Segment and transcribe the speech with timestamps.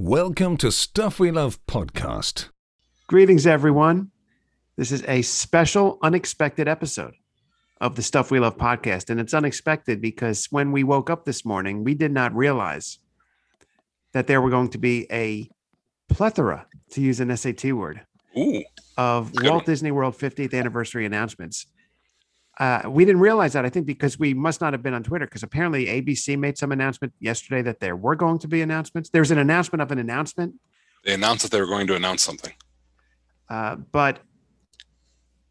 [0.00, 2.50] Welcome to Stuff We Love podcast.
[3.08, 4.12] Greetings, everyone.
[4.76, 7.14] This is a special, unexpected episode
[7.80, 9.10] of the Stuff We Love podcast.
[9.10, 13.00] And it's unexpected because when we woke up this morning, we did not realize
[14.12, 15.50] that there were going to be a
[16.08, 18.06] plethora, to use an SAT word,
[18.38, 18.62] Ooh,
[18.96, 19.66] of Walt.
[19.66, 21.66] Disney World 50th anniversary announcements.
[22.58, 25.26] Uh, we didn't realize that, I think, because we must not have been on Twitter,
[25.26, 29.10] because apparently ABC made some announcement yesterday that there were going to be announcements.
[29.10, 30.54] There's an announcement of an announcement
[31.04, 32.52] they announced that they were going to announce something.
[33.48, 34.18] Uh, but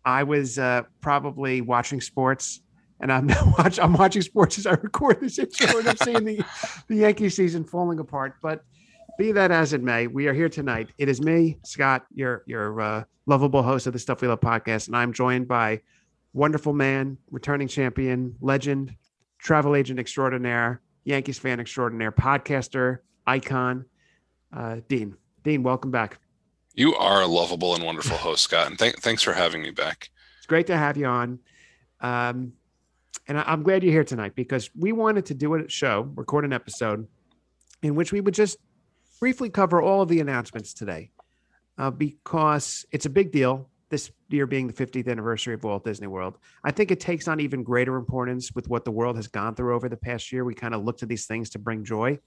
[0.05, 2.61] I was uh, probably watching sports,
[2.99, 6.43] and I'm watch, I'm watching sports as I record this intro, and I'm seeing the
[6.87, 8.35] the Yankee season falling apart.
[8.41, 8.63] But
[9.17, 10.89] be that as it may, we are here tonight.
[10.97, 14.87] It is me, Scott, your your uh, lovable host of the Stuff We Love podcast,
[14.87, 15.81] and I'm joined by
[16.37, 18.95] wonderful man, returning champion, legend,
[19.39, 23.85] travel agent extraordinaire, Yankees fan extraordinaire, podcaster icon,
[24.55, 25.15] uh, Dean.
[25.43, 26.19] Dean, welcome back.
[26.75, 30.09] You are a lovable and wonderful host, Scott, and th- thanks for having me back.
[30.37, 31.39] It's great to have you on.
[32.01, 32.53] Um,
[33.27, 36.45] and I, I'm glad you're here tonight because we wanted to do a show, record
[36.45, 37.07] an episode
[37.81, 38.57] in which we would just
[39.19, 41.09] briefly cover all of the announcements today
[41.79, 43.71] uh, because it's a big deal.
[43.89, 47.39] This year being the 50th anniversary of Walt Disney World, I think it takes on
[47.39, 50.43] even greater importance with what the world has gone through over the past year.
[50.43, 52.19] We kind of look to these things to bring joy,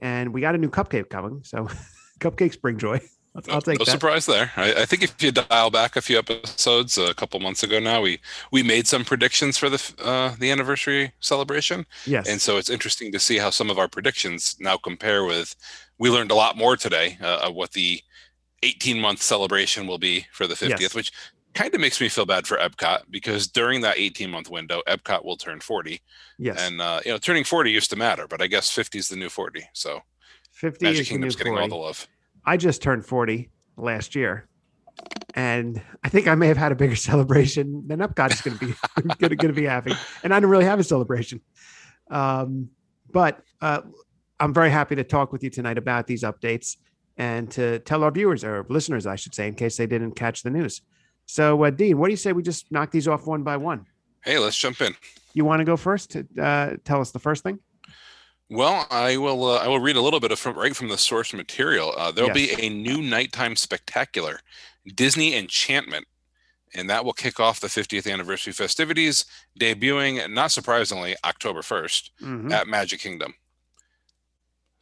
[0.00, 1.68] and we got a new cupcake coming, so
[2.20, 3.00] cupcakes bring joy.
[3.34, 3.90] I'll, I'll take no that.
[3.90, 4.52] surprise there.
[4.56, 8.02] I, I think if you dial back a few episodes a couple months ago now,
[8.02, 12.68] we we made some predictions for the uh, the anniversary celebration, Yes, and so it's
[12.68, 15.56] interesting to see how some of our predictions now compare with.
[15.98, 18.02] We learned a lot more today uh, of what the
[18.62, 20.94] 18 month celebration will be for the 50th, Yes.
[20.94, 21.12] which
[21.54, 25.24] kind of makes me feel bad for Epcot because during that 18 month window, Epcot
[25.24, 26.00] will turn 40.
[26.38, 29.08] yes, And uh, you know, turning 40 used to matter, but I guess 50 is
[29.08, 29.62] the new 40.
[29.72, 30.00] So
[30.52, 31.62] 50 Magic is the Kingdom's new getting 40.
[31.62, 32.06] all the love.
[32.46, 34.48] I just turned 40 last year.
[35.34, 38.66] And I think I may have had a bigger celebration than Epcot is going to
[38.66, 38.74] be
[39.36, 39.94] going to be having.
[40.22, 41.40] And I didn't really have a celebration.
[42.10, 42.68] Um,
[43.10, 43.82] but uh,
[44.40, 46.76] I'm very happy to talk with you tonight about these updates
[47.16, 50.42] and to tell our viewers or listeners, I should say, in case they didn't catch
[50.42, 50.80] the news.
[51.26, 53.86] So, uh, Dean, what do you say we just knock these off one by one?
[54.24, 54.94] Hey, let's jump in.
[55.34, 57.58] You want to go first to uh, tell us the first thing?
[58.50, 59.44] Well, I will.
[59.46, 61.94] Uh, I will read a little bit of from, right from the source material.
[61.96, 62.56] Uh, there'll Yes.
[62.56, 64.40] be a new nighttime spectacular,
[64.94, 66.06] Disney Enchantment,
[66.74, 69.24] and that will kick off the 50th anniversary festivities,
[69.58, 72.52] debuting, not surprisingly, October 1st Mhm.
[72.52, 73.34] at Magic Kingdom.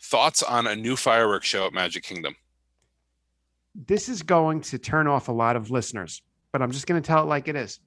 [0.02, 2.34] Thoughts on a new fireworks show at Magic Kingdom?
[3.74, 6.22] this is going to turn off a lot of listeners,
[6.52, 7.78] but I'm just going to tell it like it is.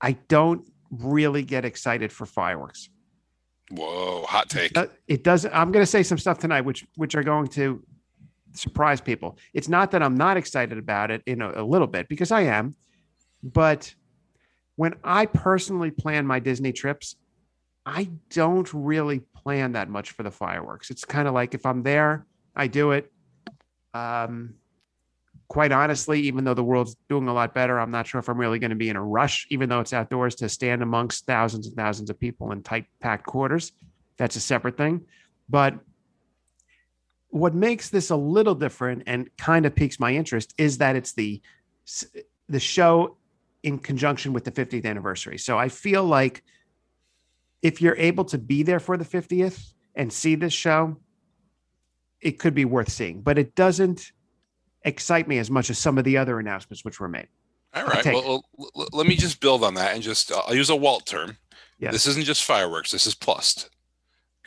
[0.00, 2.88] I don't really get excited for fireworks.
[3.70, 4.72] Whoa, hot take.
[5.08, 5.52] It doesn't.
[5.52, 7.82] I'm going to say some stuff tonight, which which are going to
[8.52, 9.38] surprise people.
[9.52, 12.42] It's not that I'm not excited about it in a, a little bit because I
[12.42, 12.76] am,
[13.42, 13.92] but
[14.76, 17.16] when I personally plan my Disney trips,
[17.86, 20.90] I don't really plan that much for the fireworks.
[20.90, 23.12] It's kind of like if I'm there, I do it.
[23.94, 24.54] Um,
[25.46, 28.38] quite honestly, even though the world's doing a lot better, I'm not sure if I'm
[28.38, 31.68] really going to be in a rush, even though it's outdoors, to stand amongst thousands
[31.68, 33.70] and thousands of people in tight packed quarters.
[34.16, 35.06] That's a separate thing.
[35.48, 35.78] But
[37.28, 41.12] what makes this a little different and kind of piques my interest is that it's
[41.12, 41.40] the
[42.48, 43.16] the show
[43.62, 45.38] in conjunction with the 50th anniversary.
[45.38, 46.42] So I feel like
[47.66, 50.96] if you're able to be there for the 50th and see this show,
[52.20, 53.22] it could be worth seeing.
[53.22, 54.12] But it doesn't
[54.84, 57.26] excite me as much as some of the other announcements which were made.
[57.74, 58.04] All right.
[58.04, 61.06] Well, well, let me just build on that and just uh, I'll use a Walt
[61.06, 61.36] term.
[61.80, 61.92] Yes.
[61.92, 62.92] This isn't just fireworks.
[62.92, 63.68] This is plussed.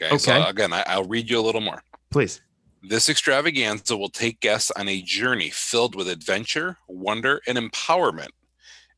[0.02, 0.18] Okay.
[0.18, 0.50] So Okay.
[0.50, 1.84] again, I, I'll read you a little more.
[2.12, 2.40] Please.
[2.82, 8.30] This extravaganza will take guests on a journey filled with adventure, wonder, and empowerment,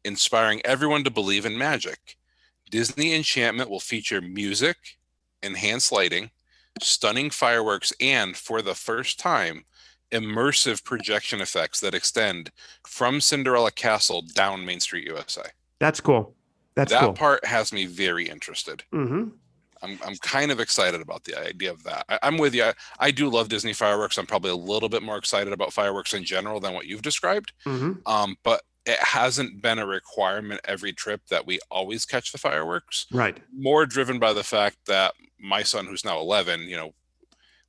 [0.05, 2.17] inspiring everyone to believe in magic.
[2.71, 4.77] Disney Enchantment will feature music,
[5.43, 6.31] enhanced lighting,
[6.81, 9.65] stunning fireworks, and for the first time,
[10.11, 12.51] immersive projection effects that extend
[12.87, 15.43] from Cinderella Castle down Main Street, USA.
[15.79, 16.33] That's cool.
[16.75, 17.13] That's that cool.
[17.13, 18.83] part has me very interested.
[18.91, 19.25] hmm
[19.83, 22.05] I'm, I'm kind of excited about the idea of that.
[22.07, 22.65] I, I'm with you.
[22.65, 24.19] I, I do love Disney fireworks.
[24.19, 27.51] I'm probably a little bit more excited about fireworks in general than what you've described.
[27.63, 32.37] hmm Um, but it hasn't been a requirement every trip that we always catch the
[32.37, 33.05] fireworks.
[33.11, 33.37] Right.
[33.55, 36.93] More driven by the fact that my son, who's now 11, you know,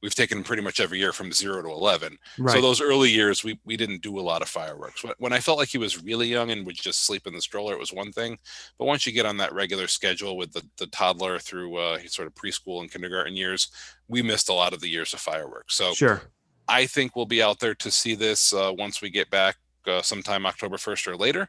[0.02, 2.18] we've taken pretty much every year from zero to 11.
[2.38, 2.54] Right.
[2.54, 5.04] So those early years, we, we didn't do a lot of fireworks.
[5.18, 7.74] When, I felt like he was really young and would just sleep in the stroller,
[7.74, 8.38] it was one thing.
[8.78, 12.26] But once you get on that regular schedule with the, the toddler through uh, sort
[12.26, 13.68] of preschool and kindergarten years,
[14.08, 15.76] we missed a lot of the years of fireworks.
[15.76, 16.22] So sure.
[16.68, 19.56] I think we'll be out there to see this uh, once we get back
[19.86, 21.48] uh, sometime October 1st or later.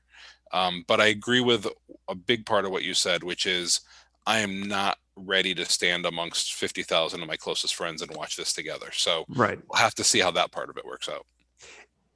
[0.52, 1.68] Um, but I agree with
[2.08, 3.82] a big part of what you said, which is
[4.26, 8.54] I am not ready to stand amongst 50,000 of my closest friends and watch this
[8.54, 8.92] together.
[8.92, 9.60] So Right.
[9.68, 11.26] we'll have to see how that part of it works out.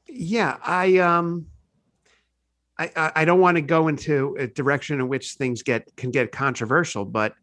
[0.07, 1.47] Yeah, I um
[2.79, 6.31] I I don't want to go into a direction in which things get can get
[6.31, 7.33] controversial, but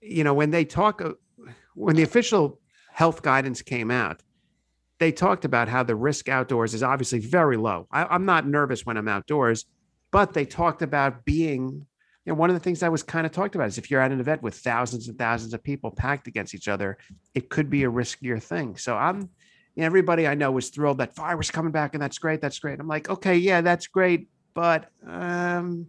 [0.00, 1.02] you know, when they talk
[1.74, 2.58] when the official
[2.92, 4.22] health guidance came out,
[5.00, 7.88] they talked about how the risk outdoors is obviously very low.
[7.90, 9.64] I, I'm not nervous when I'm outdoors,
[10.10, 11.86] but they talked about being
[12.26, 14.02] you know, one of the things I was kind of talked about is if you're
[14.02, 16.98] at an event with thousands and thousands of people packed against each other,
[17.34, 18.76] it could be a riskier thing.
[18.76, 19.30] So I'm,
[19.78, 22.42] everybody I know was thrilled that fireworks coming back and that's great.
[22.42, 22.78] That's great.
[22.78, 25.86] I'm like, okay, yeah, that's great, but um,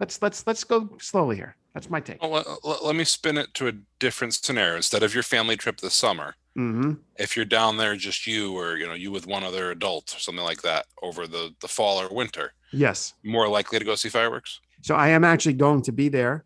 [0.00, 1.54] let's let's let's go slowly here.
[1.74, 2.22] That's my take.
[2.22, 4.76] Well, let- let me spin it to a different scenario.
[4.76, 8.76] Instead of your family trip this summer, hmm if you're down there just you or
[8.76, 12.00] you know you with one other adult or something like that over the the fall
[12.00, 13.14] or winter, Yes.
[13.24, 14.60] more likely to go see fireworks.
[14.82, 16.44] So I am actually going to be there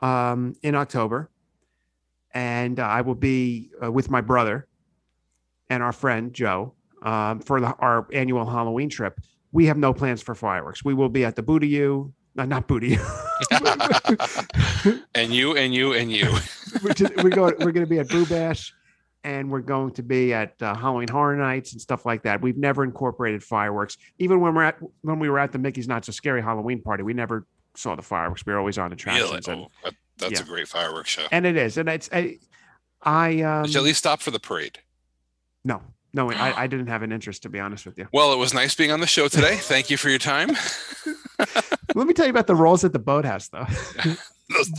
[0.00, 1.30] um, in October,
[2.32, 4.66] and uh, I will be uh, with my brother
[5.70, 6.72] and our friend Joe
[7.02, 9.20] um, for the, our annual Halloween trip.
[9.52, 10.84] We have no plans for fireworks.
[10.84, 12.98] We will be at the Booty-U, uh, not Booty.
[15.14, 16.32] and you and you and you.
[16.82, 17.54] we're, just, we're going.
[17.60, 18.72] We're going to be at Boo Bash,
[19.26, 22.40] and we're going to be at uh, Halloween Horror Nights and stuff like that.
[22.40, 26.04] We've never incorporated fireworks, even when we're at when we were at the Mickey's Not
[26.04, 27.02] So Scary Halloween party.
[27.02, 27.44] We never
[27.74, 28.46] saw the fireworks.
[28.46, 28.94] We were always on Really?
[28.94, 31.26] attractions, and, Oh, that, that's a great fireworks show.
[31.32, 32.38] and it is, and it's I,
[33.02, 34.78] I um, Did you at least stop for the parade?
[35.64, 35.82] no,
[36.14, 38.06] no, I, I didn't have an interest to be honest with you.
[38.12, 39.56] Well, it was nice being on the show today.
[39.60, 40.50] Thank you for your time.
[41.96, 43.66] Let me tell you about the rolls at the boathouse, though.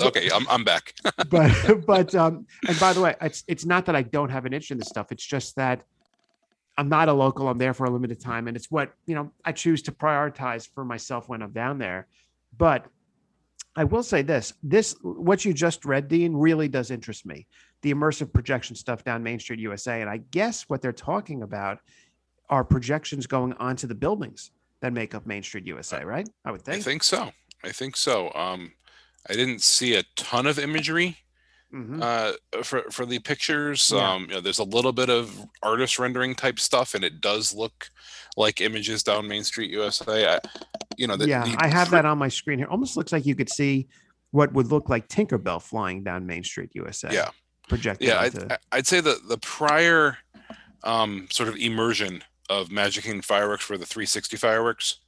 [0.01, 0.93] okay, I'm, I'm back.
[1.29, 4.53] but but um and by the way it's it's not that i don't have an
[4.53, 5.83] interest in this stuff it's just that
[6.77, 9.31] i'm not a local i'm there for a limited time and it's what you know
[9.45, 12.07] i choose to prioritize for myself when i'm down there
[12.57, 12.85] but
[13.75, 17.47] i will say this this what you just read dean really does interest me
[17.81, 21.79] the immersive projection stuff down main street usa and i guess what they're talking about
[22.49, 26.61] are projections going onto the buildings that make up main street usa right i would
[26.61, 26.75] think.
[26.75, 27.31] I think, think so.
[27.63, 28.31] I think so.
[28.35, 28.71] Um,
[29.29, 31.17] I didn't see a ton of imagery
[31.73, 32.01] Mhm.
[32.01, 33.91] uh, for for the pictures.
[33.93, 34.13] Yeah.
[34.13, 37.53] Um, you know, there's a little bit of artist rendering type stuff, and it does
[37.53, 37.89] look
[38.37, 40.35] like images down Main Street, USA.
[40.35, 40.39] I,
[40.97, 42.67] you know, the, yeah, the I have that on my screen here.
[42.69, 43.87] Almost looks like you could see
[44.31, 47.09] what would look like Tinkerbell flying down Main Street, USA.
[47.11, 47.29] Yeah.
[47.67, 48.07] projected.
[48.07, 50.17] Yeah, I'd, I'd say that the prior
[50.83, 54.99] um, sort of immersion of Magic and fireworks for the 360 fireworks,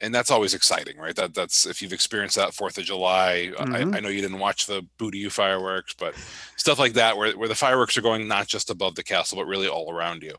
[0.00, 1.14] and that's always exciting, right?
[1.16, 3.52] That that's if you've experienced that Fourth of July.
[3.56, 3.94] Mhm.
[3.94, 6.14] I, I know you didn't watch the Booty U fireworks, but
[6.56, 9.46] stuff like that, where where the fireworks are going not just above the castle, but
[9.46, 10.34] really all around you.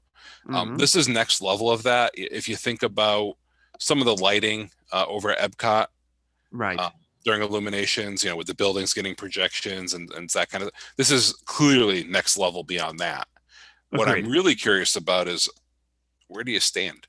[0.50, 0.80] Um, Mhm.
[0.80, 2.12] this is next level of that.
[2.16, 3.38] If you think about
[3.80, 5.88] some of the lighting uh, over at Epcot
[6.52, 6.80] right.
[6.80, 6.90] uh,
[7.24, 11.12] during illuminations, you know, with the buildings getting projections and, and that kind of this
[11.12, 13.28] is clearly next level beyond that.
[13.90, 15.48] What I'm really curious about is
[16.28, 17.08] where do you stand?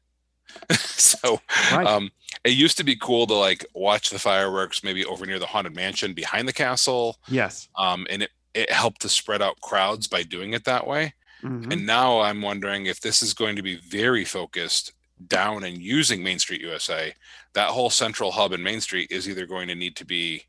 [0.78, 1.40] so
[1.72, 1.86] Right.
[1.86, 2.10] um
[2.44, 5.74] it used to be cool to like watch the fireworks maybe over near the haunted
[5.74, 7.18] mansion behind the castle.
[7.28, 7.68] yes.
[7.76, 11.14] Um and it, it helped to spread out crowds by doing it that way.
[11.42, 11.72] Mhm.
[11.72, 14.92] And now I'm wondering if this is going to be very focused
[15.28, 17.14] down and using Main Street USA.
[17.54, 20.44] That whole central hub in Main Street is either going to need to be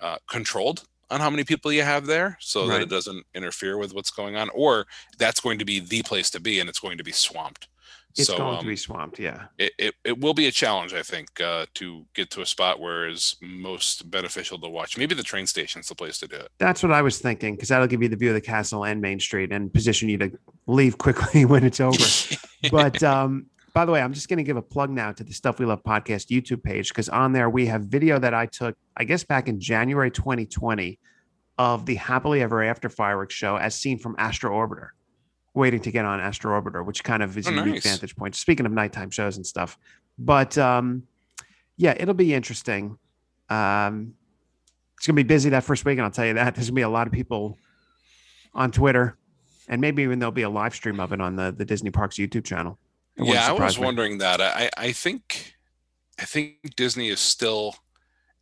[0.00, 3.94] uh, controlled on how many people you have there so that it doesn't interfere with
[3.94, 4.86] what's going on, or
[5.18, 7.68] that's going to be the place to be and it's going to be swamped.
[8.16, 9.18] It's so going um, to be swamped.
[9.18, 9.46] Yeah.
[9.58, 12.78] it, it, it will be a challenge, I think, uh, to get to a spot
[12.78, 14.96] where it's most beneficial to watch.
[14.96, 16.48] Maybe the train station's the place to do it.
[16.58, 19.00] That's what I was thinking because that'll give you the view of the castle and
[19.00, 20.30] Main Street and position you to
[20.66, 22.04] leave quickly when it's over.
[22.70, 25.32] but um, by the way, I'm just going to give a plug now to the
[25.32, 28.76] Stuff We Love podcast YouTube page because on there we have video that I took,
[28.96, 31.00] I guess, back in January 2020
[31.58, 34.90] of the Happily Ever After fireworks show as seen from Astro Orbiter,
[35.54, 38.34] waiting to get on Astro Orbiter, which kind of is Oh, a unique vantage point.
[38.34, 39.78] Speaking of nighttime shows and stuff,
[40.18, 41.04] but um,
[41.76, 42.98] yeah, it'll be interesting.
[43.48, 44.14] Um,
[44.96, 46.82] it's gonna be busy that first week, and I'll tell you that there's gonna be
[46.82, 47.58] a lot of people
[48.54, 49.16] on Twitter,
[49.68, 52.16] and maybe even there'll be a live stream of it on the the Disney Parks
[52.16, 52.78] YouTube channel.
[53.16, 53.84] Yeah, I was me.
[53.84, 54.40] wondering that.
[54.40, 55.54] I I think
[56.18, 57.76] I think Disney is still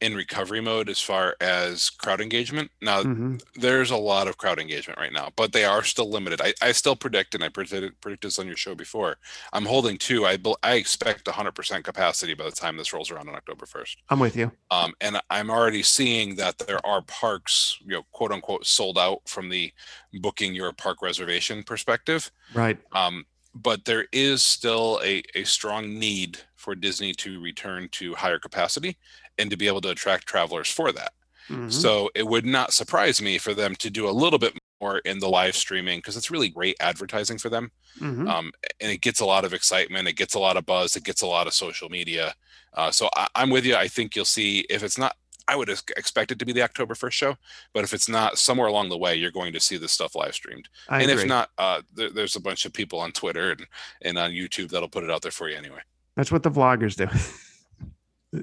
[0.02, 2.70] in recovery mode as far as crowd engagement.
[2.80, 3.40] Now, Mhm.
[3.54, 6.40] there's a lot of crowd engagement right now, but they are still limited.
[6.40, 9.18] I, I still predict, and I predicted, predicted this on your show before.
[9.52, 10.26] I'm holding two.
[10.26, 13.96] I I expect 100% capacity by the time this rolls around on October 1st.
[14.08, 14.50] I'm with you.
[14.72, 19.28] Um, and I'm already seeing that there are parks, you know, quote unquote, sold out
[19.28, 19.72] from the
[20.14, 22.32] booking your park reservation perspective.
[22.54, 22.78] Right.
[22.90, 28.38] Um, but there is still a, a strong need for Disney to return to higher
[28.38, 28.96] capacity
[29.38, 31.12] and to be able to attract travelers for that.
[31.48, 31.72] Mhm.
[31.72, 35.18] So it would not surprise me for them to do a little bit more in
[35.18, 37.70] the live streaming because it's really great advertising for them.
[38.00, 38.28] Mhm.
[38.28, 41.04] Um, and it gets a lot of excitement, it gets a lot of buzz, it
[41.04, 42.34] gets a lot of social media.
[42.74, 43.76] Uh, so I, I'm with you.
[43.76, 45.16] I think you'll see if it's not,
[45.48, 47.36] I would expect it to be the October 1st show,
[47.74, 50.34] but if it's not, somewhere along the way, you're going to see this stuff live
[50.34, 50.68] streamed.
[50.88, 51.22] I and agree.
[51.24, 53.66] if not, uh, there, there's a bunch of people on Twitter and,
[54.02, 55.80] and on YouTube that'll put it out there for you anyway.
[56.16, 58.42] That's what the vloggers do.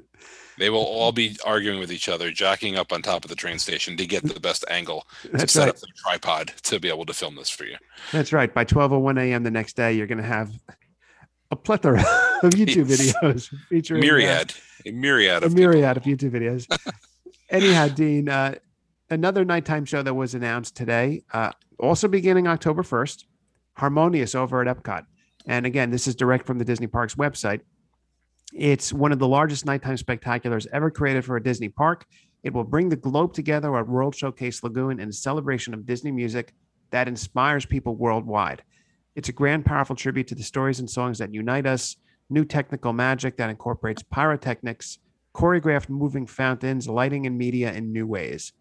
[0.60, 3.58] They will all be arguing with each other, jacking up on top of the train
[3.58, 5.68] station to get the best angle to set right.
[5.70, 7.76] up the tripod to be able to film this for you.
[8.12, 8.52] That's right.
[8.52, 9.42] By 12:01 a.m.
[9.42, 10.52] the next day, you're going to have
[11.50, 12.00] a plethora
[12.42, 14.52] of YouTube videos featuring uh, Myriad,
[14.84, 16.66] a myriad a of myriad of YouTube videos.
[17.48, 18.56] Anyhow, Dean, uh,
[19.08, 23.24] another nighttime show that was announced today, uh, also beginning October 1st,
[23.78, 25.06] Harmonious over at Epcot.
[25.46, 27.62] And again, this is direct from the Disney Parks website.
[28.52, 32.06] It's one of the largest nighttime spectaculars ever created for a Disney park.
[32.42, 36.52] It will bring the globe together at World Showcase Lagoon in celebration of Disney music
[36.90, 38.62] that inspires people worldwide.
[39.14, 41.96] It's a grand, powerful tribute to the stories and songs that unite us,
[42.28, 44.98] new technical magic that incorporates pyrotechnics,
[45.34, 48.52] choreographed moving fountains, lighting, and media in new ways.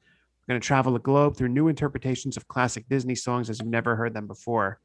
[0.48, 3.68] We're going to travel the globe through new interpretations of classic Disney songs as you've
[3.68, 4.80] never heard them before.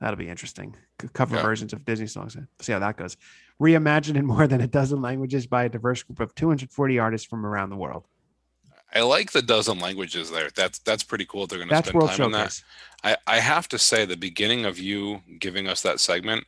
[0.00, 0.76] That'll be interesting.
[1.12, 1.42] Cover Yeah.
[1.42, 2.36] versions of Disney songs.
[2.60, 3.16] See how that goes.
[3.60, 7.44] Reimagined in more than a dozen languages by a diverse group of 240 artists from
[7.44, 8.06] around the world.
[8.92, 10.50] I like the dozen languages there.
[10.54, 11.46] That's that's pretty cool.
[11.46, 12.60] They're going to spend World time on that.
[13.04, 16.44] I, I have to say, the beginning of you giving us that segment,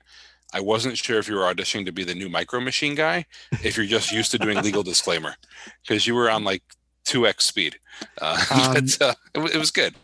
[0.52, 3.26] I wasn't sure if you were auditioning to be the new Micro Machine guy,
[3.62, 5.36] if you're just used to doing legal disclaimer,
[5.82, 6.62] because you were on like
[7.06, 7.76] 2x speed.
[8.20, 9.94] Uh, Um, but uh, it, it was good.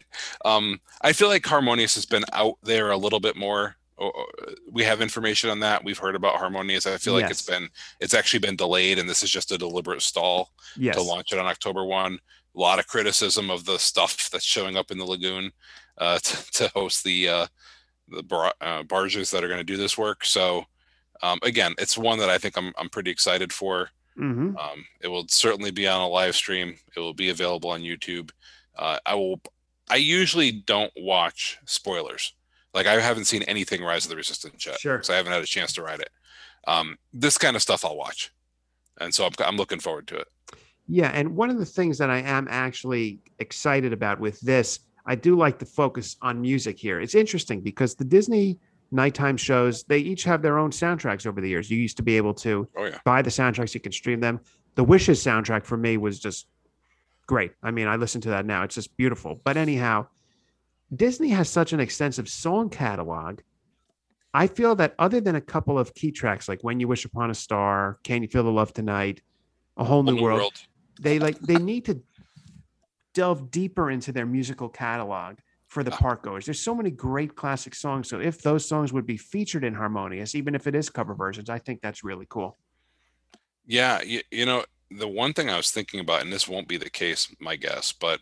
[0.45, 3.76] Um, I feel like Harmonious has been out there a little bit more.
[4.71, 5.83] We have information on that.
[5.83, 6.87] We've heard about Harmonious.
[6.87, 7.69] I feel like it's been,
[8.00, 10.95] it's actually been delayed, and this is just a deliberate stall Yes.
[10.95, 12.14] to launch it on October 1.
[12.14, 15.50] A lot of criticism of the stuff that's showing up in the lagoon
[15.99, 17.47] uh, to, to host the uh,
[18.09, 20.25] the bar- uh, barges that are going to do this work.
[20.25, 20.64] So
[21.23, 23.90] um, again, it's one that I think I'm I'm pretty excited for.
[24.19, 26.77] Hmm Um, it will certainly be on a live stream.
[26.97, 28.31] It will be available on YouTube.
[28.77, 29.41] Uh, I will.
[29.91, 32.35] I usually don't watch spoilers.
[32.75, 35.03] Like I haven't seen anything Rise of the Resistance yet, Sure.
[35.03, 36.11] so I haven't had a chance to ride it.
[36.67, 38.31] Um, this kind of stuff I'll watch,
[39.01, 40.29] and so I'm, I'm looking forward to it.
[40.87, 45.15] Yeah, and one of the things that I am actually excited about with this, I
[45.15, 47.01] do like the focus on music here.
[47.01, 48.59] It's interesting because the Disney
[48.90, 51.71] nighttime shows, they each have their own soundtracks over the years.
[51.71, 52.99] You used to be able to Oh yeah.
[53.04, 54.40] buy the soundtracks, you can stream them.
[54.76, 56.47] The Wishes soundtrack for me was just
[57.26, 57.52] great.
[57.62, 58.62] I mean, I listen to that now.
[58.62, 59.40] It's just beautiful.
[59.45, 60.07] But anyhow,
[60.95, 63.40] Disney has such an extensive song catalog.
[64.33, 67.30] I feel that other than a couple of key tracks like When You Wish Upon
[67.30, 69.21] a Star, Can You Feel the Love Tonight,
[69.76, 70.52] A Whole New, Whole New World, World.
[71.00, 72.00] they like they need to
[73.14, 75.38] delve deeper into their musical catalog
[75.69, 75.97] for the Ah.
[75.99, 76.47] park goers.
[76.47, 78.09] There's so many great classic songs.
[78.09, 81.51] So if those songs would be featured in Harmonious, even if it is cover versions,
[81.51, 82.57] I think that's really cool.
[83.67, 86.79] Yeah, you, you know, the one thing I was thinking about, and this won't be
[86.79, 88.21] the case, my guess, but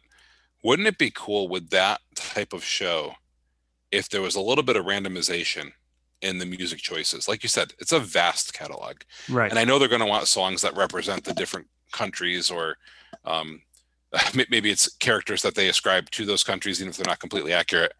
[0.65, 3.15] wouldn't it be cool with that type of show
[3.93, 5.71] if there was a little bit of randomization
[6.23, 7.29] in the music choices?
[7.29, 8.97] Like you said, it's a vast catalog.
[9.31, 9.51] Right.
[9.51, 12.77] And I know they're going to want songs that represent the different countries or
[13.25, 13.63] um,
[14.51, 17.93] maybe it's characters that they ascribe to those countries, even if they're not completely accurate.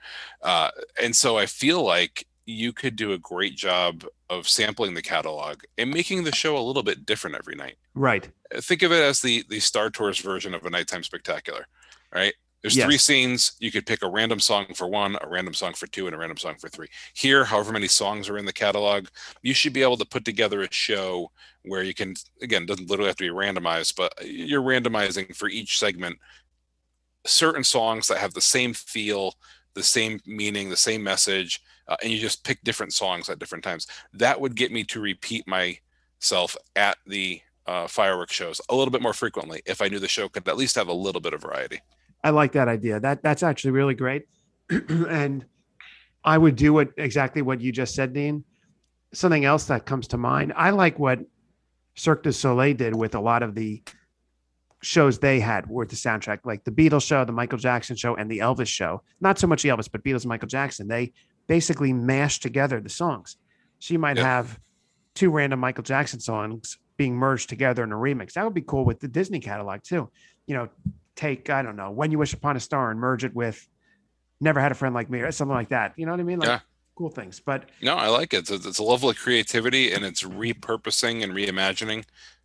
[0.43, 0.71] Uh,
[1.03, 5.63] and so I feel like you could do a great job of sampling the catalog
[5.79, 7.77] and making the show a little bit different every night.
[7.95, 8.29] right.
[8.55, 11.67] Think of it as the the Star Tours version of a nighttime spectacular,
[12.15, 12.35] right?
[12.67, 13.53] There's three scenes.
[13.61, 16.19] You could pick a random song for one, a random song for two, and a
[16.19, 16.89] random song for three.
[17.15, 19.07] Here, however many songs are in the catalog,
[19.43, 21.31] you should be able to put together a show
[21.63, 25.49] where you can, again, it doesn't literally have to be randomized, but you're randomizing for
[25.49, 26.19] each segment
[27.25, 29.35] certain songs that have the same feel,
[29.75, 33.63] the same meaning, the same message, uh, and you just pick different songs at different
[33.63, 33.87] times.
[34.13, 39.03] That would get me to repeat myself at the uh, fireworks shows a little bit
[39.03, 41.43] more frequently if I knew the show could at least have a little bit of
[41.43, 41.81] variety.
[42.27, 42.99] I like that idea.
[42.99, 44.25] That that's actually really great.
[44.89, 45.45] and
[46.25, 48.43] I would do what exactly what you just said, Dean.
[49.15, 50.53] Something else that comes to mind.
[50.57, 51.21] I like what
[51.95, 53.81] Cirque du Soleil did with a lot of the
[54.83, 58.29] shows they had were the soundtrack, like the Beatles show, the Michael Jackson show, and
[58.29, 59.03] the Elvis show.
[59.21, 60.89] Not so much the Elvis, but Beatles and Michael Jackson.
[60.89, 61.13] They
[61.47, 63.37] basically mashed together the songs.
[63.79, 64.25] So you might Yeah.
[64.25, 64.59] have
[65.15, 68.33] two random Michael Jackson songs being merged together in a remix.
[68.33, 70.11] That would be cool with the Disney catalog too.
[70.49, 70.69] You know,
[71.17, 73.67] take, I don't know, When You Wish Upon a Star and merge it with
[74.41, 75.95] Never Had a Friend Like Me or something like that.
[75.97, 76.39] You know what I mean?
[76.39, 76.61] Like Yeah.
[76.95, 77.41] cool things.
[77.41, 78.51] But No, I like it.
[78.51, 82.05] It's, it's a level of creativity and it's repurposing and reimagining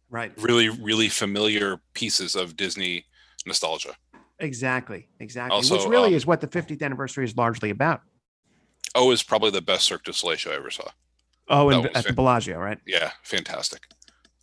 [0.09, 0.31] right.
[0.37, 3.05] really, really familiar pieces of Disney
[3.45, 3.95] nostalgia.
[4.39, 5.07] Exactly.
[5.19, 5.55] Exactly.
[5.55, 8.01] Also, Which really um, is what the 50th anniversary is largely about.
[8.95, 10.89] Oh, is probably the best Cirque du Soleil show I ever saw.
[11.47, 12.79] Oh, and at the fan- Bellagio, right?
[12.85, 13.81] Yeah, fantastic.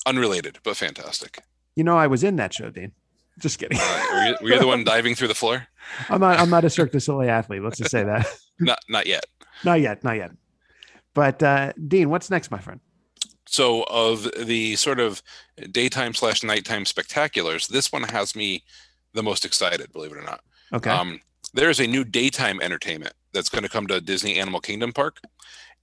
[0.06, 1.40] Unrelated, but fantastic.
[1.74, 2.92] You know, I was in that show, Dean.
[3.38, 3.78] Just kidding.
[3.80, 5.66] Uh, were, you, were you the one diving through the floor?
[6.08, 6.38] I'm not.
[6.38, 7.62] I'm not a Cirque du Soleil athlete.
[7.62, 8.26] Let's just say that.
[8.60, 9.24] Not, not yet.
[9.64, 10.02] not yet.
[10.02, 10.32] Not yet.
[11.14, 12.80] But uh, Dean, what's next, my friend?
[13.46, 15.22] So, of the sort of
[15.70, 18.64] daytime slash nighttime spectaculars, this one has me
[19.14, 19.92] the most excited.
[19.92, 20.40] Believe it or not.
[20.72, 20.90] Okay.
[20.90, 21.20] Um,
[21.54, 25.20] there is a new daytime entertainment that's going to come to Disney Animal Kingdom Park,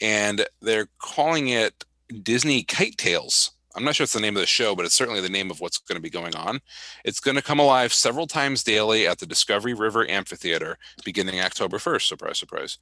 [0.02, 1.86] and they're calling it
[2.24, 3.52] Disney Kite Tales.
[3.76, 5.60] I'm not sure it's the name of the show, but it's certainly the name of
[5.60, 6.62] what's going to be going on.
[7.04, 11.78] It's going to come alive several times daily at the Discovery River Amphitheater beginning October
[11.78, 12.04] 1st.
[12.04, 12.78] Surprise, surprise.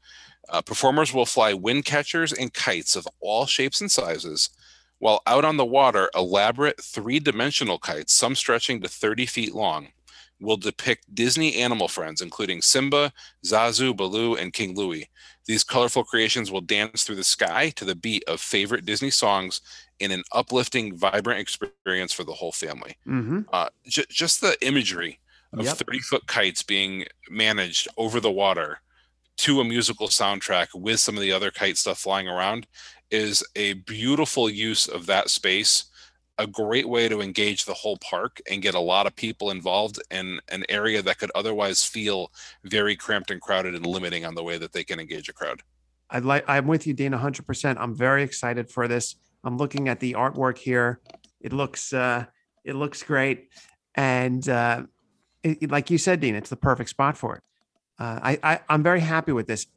[0.49, 4.49] Uh, performers will fly wind catchers and kites of all shapes and sizes,
[4.99, 9.89] while out on the water, elaborate three dimensional kites, some stretching to 30 feet long,
[10.39, 13.11] will depict Disney animal friends, including Simba,
[13.45, 15.09] Zazu, Baloo, and King Louie.
[15.45, 19.61] These colorful creations will dance through the sky to the beat of favorite Disney songs
[19.99, 22.97] in an uplifting, vibrant experience for the whole family.
[23.07, 23.41] mm-hmm.
[23.51, 25.19] Uh, j- just the imagery
[25.53, 25.77] of Yep.
[25.77, 28.79] 30 foot kites being managed over the water
[29.37, 32.65] to a musical soundtrack with some of the other kite stuff flying around
[33.11, 35.85] is a beautiful use of that space
[36.37, 40.01] a great way to engage the whole park and get a lot of people involved
[40.09, 42.31] in an area that could otherwise feel
[42.63, 45.61] very cramped and crowded and limiting on the way that they can engage a crowd.
[46.09, 46.43] I'd like.
[46.47, 47.11] I'm with you, Dean.
[47.11, 47.45] 100.
[47.45, 49.15] percent I'm very excited for this.
[49.43, 50.99] I'm looking at the artwork here.
[51.41, 51.93] It looks.
[51.93, 52.25] uh
[52.63, 53.49] It looks great,
[53.95, 54.83] and uh,
[55.43, 57.43] it- like you said, Dean, it's the perfect spot for it.
[57.99, 59.67] Uh, I, I I'm very happy with this.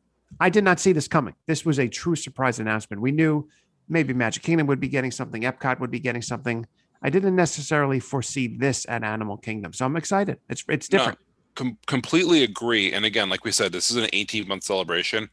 [0.41, 1.35] I did not see this coming.
[1.47, 3.01] This was a true surprise announcement.
[3.03, 3.49] We knew
[3.88, 6.67] maybe Magic Kingdom would be getting something, Epcot would be getting something.
[7.02, 10.39] I didn't necessarily foresee this at Animal Kingdom, so I'm excited.
[10.49, 11.19] It's it's No, different.
[11.54, 12.93] com- completely agree.
[12.93, 15.28] And again, like we said, this is an 18 month celebration.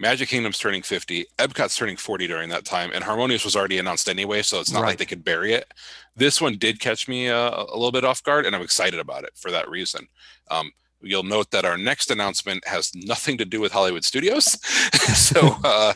[0.00, 4.08] Magic Kingdom's turning 50, Epcot's turning 40 during that time, and Harmonious was already announced
[4.08, 4.90] anyway, so it's not Right.
[4.90, 5.74] like they could bury it.
[6.14, 9.24] This one did catch me uh, a little bit off guard, and I'm excited about
[9.24, 10.06] it for that reason.
[10.52, 14.44] Um, you'll note that our next announcement has nothing to do with Hollywood Studios.
[15.16, 15.92] so uh,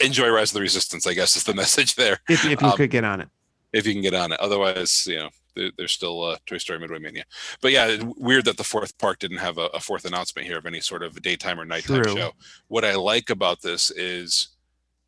[0.00, 2.76] enjoy Rise of the Resistance, I guess is the message there, If, if you um,
[2.76, 3.28] could get on it.
[3.72, 4.40] if you can get on it.
[4.40, 7.24] Otherwise, you know, there, there's still uh, Toy Story Midway Mania.
[7.60, 10.66] But yeah, weird that the fourth park didn't have a, a fourth announcement here of
[10.66, 12.16] any sort of daytime or nighttime True.
[12.16, 12.30] show.
[12.68, 14.48] What I like about this is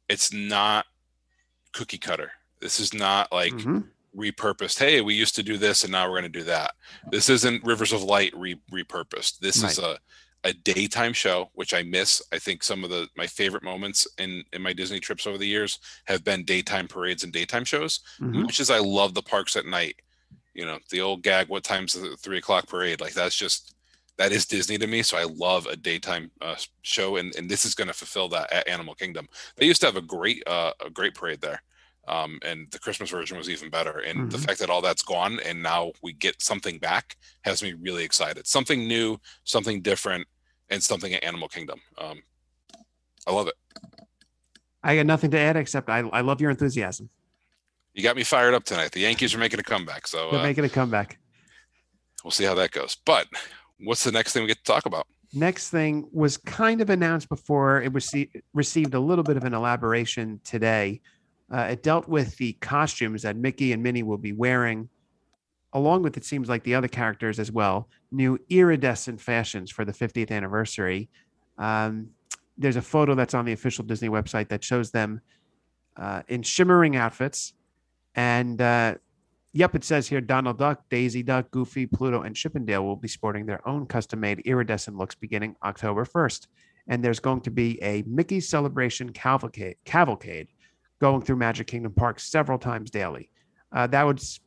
[0.08, 0.86] it's not
[1.72, 2.32] cookie cutter.
[2.60, 3.84] This is not like Mhm.
[4.16, 4.78] Repurposed.
[4.78, 6.74] Hey, we used to do this and now we're going to do that.
[7.10, 9.38] This isn't Rivers of Light re- repurposed.
[9.38, 9.98] This is a
[10.42, 12.22] a daytime show, which I miss.
[12.32, 15.46] I think some of the my favorite moments in in my Disney trips over the
[15.46, 18.00] years have been daytime parades and daytime shows.
[18.20, 18.44] Mhm.
[18.44, 19.96] Much as I love the parks at night,
[20.54, 23.74] you know, the old gag, "What time's the three o'clock parade?" Like that's just
[24.16, 25.02] that is Disney to me.
[25.02, 28.50] So I love a daytime uh, show, and and this is going to fulfill that
[28.50, 29.28] at Animal Kingdom.
[29.56, 31.62] They used to have a great uh, a great parade there
[32.08, 33.98] um, and the Christmas version was even better.
[34.00, 34.44] And the Mhm.
[34.46, 38.46] fact that all that's gone and now we get something back has me really excited.
[38.46, 40.26] Something new, something different,
[40.68, 41.80] and something at Animal Kingdom.
[41.98, 42.22] Um,
[43.26, 43.54] I love it.
[44.82, 47.10] I got nothing to add except I, I love your enthusiasm.
[47.92, 48.92] You got me fired up tonight.
[48.92, 51.18] The Yankees are making a comeback, so They're uh, making a comeback.
[52.24, 52.96] we'll see how that goes.
[53.04, 53.26] But
[53.78, 55.06] what's the next thing we get to talk about?
[55.32, 58.12] Next thing was kind of announced before it was
[58.54, 61.00] received a little bit of an elaboration today.
[61.50, 64.88] Uh, it dealt with the costumes that Mickey and Minnie will be wearing,
[65.72, 67.88] along with it seems like the other characters as well.
[68.12, 71.08] New iridescent fashions for the 50th anniversary.
[71.58, 72.10] Um,
[72.56, 75.20] there's a photo that's on the official Disney website that shows them
[75.96, 77.54] uh, in shimmering outfits,
[78.14, 78.94] and uh,
[79.52, 82.94] Yep, it says here Donald Duck, Daisy Duck, Goofy, Pluto, and Chip 'n' Dale will
[82.94, 86.46] be sporting their own custom made iridescent looks beginning October 1st.
[86.86, 90.48] And there's going to be a Mickey Celebration cavalcade, cavalcade
[91.00, 93.30] going through Magic Kingdom Park several times daily.
[93.72, 94.40] Uh, that was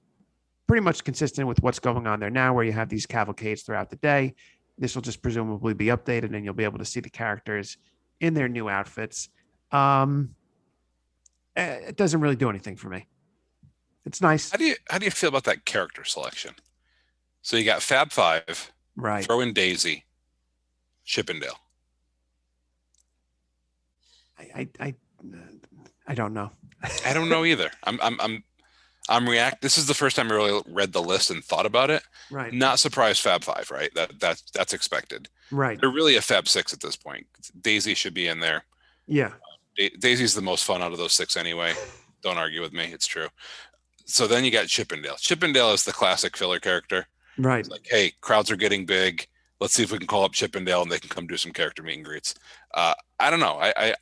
[0.68, 3.90] pretty much consistent with what's going on there now, where you have these cavalcades throughout
[3.90, 4.34] the day.
[4.78, 7.78] This will just presumably be updated, and you'll be able to see the characters
[8.22, 9.30] in their new outfits.
[9.72, 10.36] Um,
[11.56, 13.08] eh, it doesn't really do anything for me.
[14.06, 14.52] It's nice.
[14.52, 16.56] How do you how do you feel about that character selection?
[17.42, 19.26] So you got Fab Five, Right.
[19.26, 20.06] throw in Daisy,
[21.06, 21.60] Chip 'n' Dale.
[24.38, 24.96] I, I, I,
[26.08, 26.52] I don't know.
[27.06, 27.72] I don't know either.
[27.84, 28.44] I'm I'm I'm
[29.10, 29.62] I'm react.
[29.62, 32.04] This is the first time I really read the list and thought about it.
[32.32, 32.54] Right.
[32.54, 33.94] Not surprised Fab Five, right?
[33.96, 35.30] That that's that's expected.
[35.52, 35.80] Right.
[35.80, 37.26] They're really a Fab Six at this point.
[37.62, 38.64] Daisy should be in there.
[39.08, 39.32] Yeah.
[39.78, 41.74] Da- Daisy's the most fun out of those six anyway.
[42.22, 42.86] Don't argue with me.
[42.86, 43.28] It's true.
[44.06, 45.16] So then you got Chip 'n' Dale.
[45.18, 47.08] Chippendale is the classic filler character.
[47.38, 47.60] Right.
[47.62, 49.28] It's like, hey, crowds are getting big.
[49.60, 51.38] Let's see if we can call up Chip 'n' Dale and they can come do
[51.38, 52.36] some character meet and greets.
[52.74, 53.58] Uh, I don't know.
[53.62, 53.96] I, I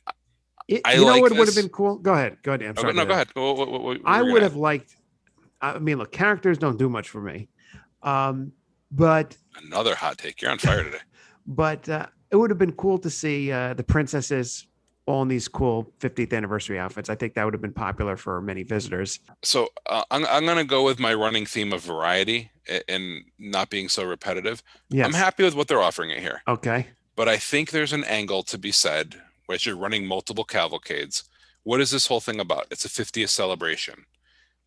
[0.76, 1.96] It- I you know like what would have been cool?
[1.96, 2.38] Go ahead.
[2.42, 2.62] Go ahead.
[2.62, 2.92] I'm sorry.
[2.94, 3.28] no, go ahead.
[3.34, 4.96] What- what- what I would have liked.
[5.60, 7.48] I mean, look, characters don't do much for me,
[8.02, 8.52] um,
[8.90, 9.36] but?
[9.64, 10.42] Another hot take.
[10.42, 10.98] You're on fire today.
[11.46, 14.66] but uh, it would have been cool to see uh, the princesses
[15.06, 17.10] all in these cool 50th anniversary outfits.
[17.10, 19.18] I think that would have been popular for many visitors.
[19.42, 22.50] So uh, I'm, I'm going to go with my running theme of variety
[22.88, 24.62] and not being so repetitive.
[24.90, 25.06] Yes.
[25.06, 26.40] I'm happy with what they're offering it here.
[26.46, 26.86] okay.
[27.16, 29.20] but I think there's an angle to be said
[29.52, 31.24] as you're running multiple cavalcades.
[31.64, 32.66] What is this whole thing about?
[32.70, 34.04] It's a 50th celebration.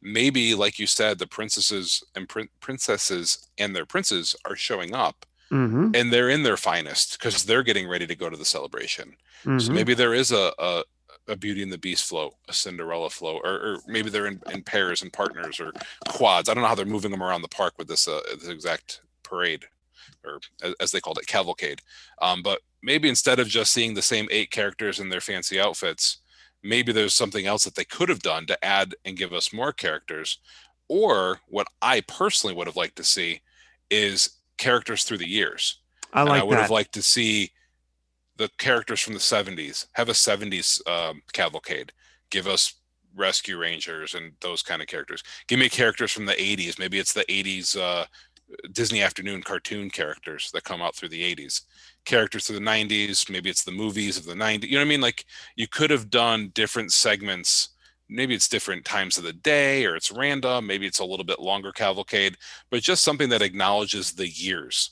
[0.01, 5.25] Maybe, like you said, the princesses and prin- princesses and their princes are showing up
[5.51, 5.91] Mm-hmm.
[5.93, 9.15] and they're in their finest because they're getting ready to go to the celebration.
[9.43, 9.69] So Mhm.
[9.75, 10.83] maybe there is a, a
[11.27, 14.63] a Beauty and the Beast flow, a Cinderella flow, or, or maybe they're in, in
[14.63, 15.71] pairs and partners or
[16.07, 16.49] quads.
[16.49, 19.01] I don't know how they're moving them around the park with this uh, this exact
[19.21, 19.65] parade,
[20.25, 20.39] or
[20.79, 21.81] as, they called it, cavalcade.
[22.21, 26.17] Um, but maybe instead of just seeing the same eight characters in their fancy outfits,
[26.63, 29.71] maybe there's something else that they could have done to add and give us more
[29.71, 30.39] characters.
[30.87, 33.41] Or what I personally would have liked to see
[33.89, 35.81] is characters through the years.
[36.13, 36.61] I And like I would that.
[36.63, 37.51] have liked to see
[38.37, 41.91] the characters from the 70s have a 70s um, cavalcade.
[42.29, 42.73] Give us
[43.15, 45.23] rescue rangers and those kind of characters.
[45.47, 46.77] Give me characters from the 80s.
[46.77, 48.05] Maybe it's the 80s uh,
[48.71, 51.61] Disney afternoon cartoon characters that come out through the 80s.
[52.05, 53.29] Characters through the 90s.
[53.29, 54.67] Maybe it's the movies of the 90s.
[54.67, 55.01] You know what I mean?
[55.01, 57.69] Like you could have done different segments.
[58.09, 60.67] Maybe it's different times of the day or it's random.
[60.67, 62.37] Maybe it's a little bit longer cavalcade,
[62.69, 64.91] but just something that acknowledges the years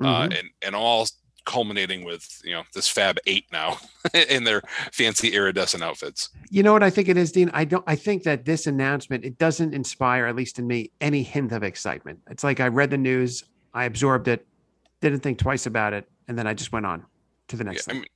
[0.00, 0.38] uh, Mhm.
[0.38, 1.06] and and all
[1.50, 3.78] culminating with you know this Fab Eight now
[4.28, 6.28] in their fancy iridescent outfits.
[6.48, 7.50] you know what I think it is, Dean?
[7.52, 7.82] I don't.
[7.88, 11.62] I think that this announcement it doesn't inspire, at least in me, any hint of
[11.64, 12.20] excitement.
[12.30, 14.46] It's like I read the news, I absorbed it,
[15.00, 17.04] didn't think twice about it, and then I just went on
[17.48, 18.06] to the Yeah, next I mean,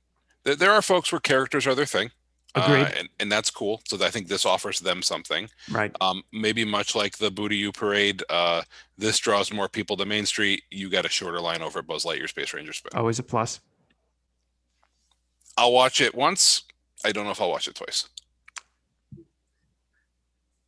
[0.43, 2.11] there are folks where characters are their thing,
[2.55, 3.81] uh, and and that's cool.
[3.85, 5.49] So I think this offers them something.
[5.71, 5.91] right.
[6.01, 8.63] Um, maybe much like the Booty U parade, uh,
[8.97, 10.63] this draws more people to Main Street.
[10.71, 12.91] You got a shorter line over at Buzz Lightyear Space Ranger Spin.
[12.95, 13.59] Always a plus.
[15.57, 16.63] I'll watch it once.
[17.03, 18.09] I don't know if I'll watch it twice.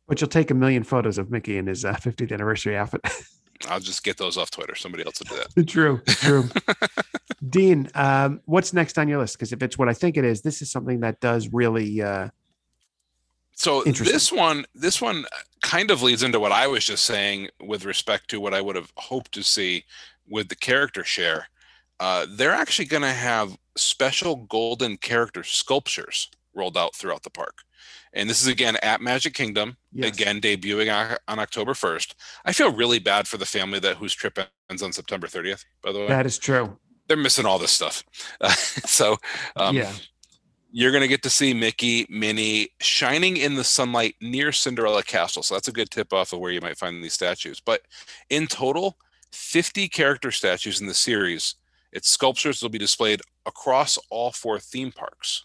[0.06, 3.02] But you'll take a million photos of Mickey in his uh, 50th anniversary outfit.
[3.68, 4.74] I'll just get those off Twitter.
[4.74, 5.66] Somebody else will do that.
[5.68, 6.00] true.
[6.06, 6.48] True.
[7.48, 9.36] Dean, um, what's next on your list?
[9.38, 12.02] Because if it's what I think it is, this is something that does really.
[12.02, 12.28] Uh,
[13.54, 15.24] So this one, this one
[15.62, 18.76] kind of leads into what I was just saying with respect to what I would
[18.76, 19.84] have hoped to see
[20.28, 21.48] with the character share.
[22.00, 27.62] Uh, they're actually going to have special golden character sculptures rolled out throughout the park.
[28.18, 30.12] And this is again at Magic Kingdom, yes.
[30.12, 30.92] again debuting
[31.28, 32.14] on, October 1st.
[32.44, 35.92] I feel really bad for the family that whose trip ends on September 30th, by
[35.92, 36.08] the way.
[36.08, 36.76] That is true.
[37.06, 38.02] they're missing all this stuff.
[38.86, 39.18] so
[39.54, 39.92] um, yeah.
[40.72, 45.44] you're going to get to see Mickey, Minnie shining in the sunlight near Cinderella Castle.
[45.44, 47.60] So that's a good tip off of where you might find these statues.
[47.60, 47.82] But
[48.30, 48.98] in total,
[49.30, 51.54] 50 character statues in the series.
[51.92, 55.44] Its sculptures will be displayed across all four theme parks.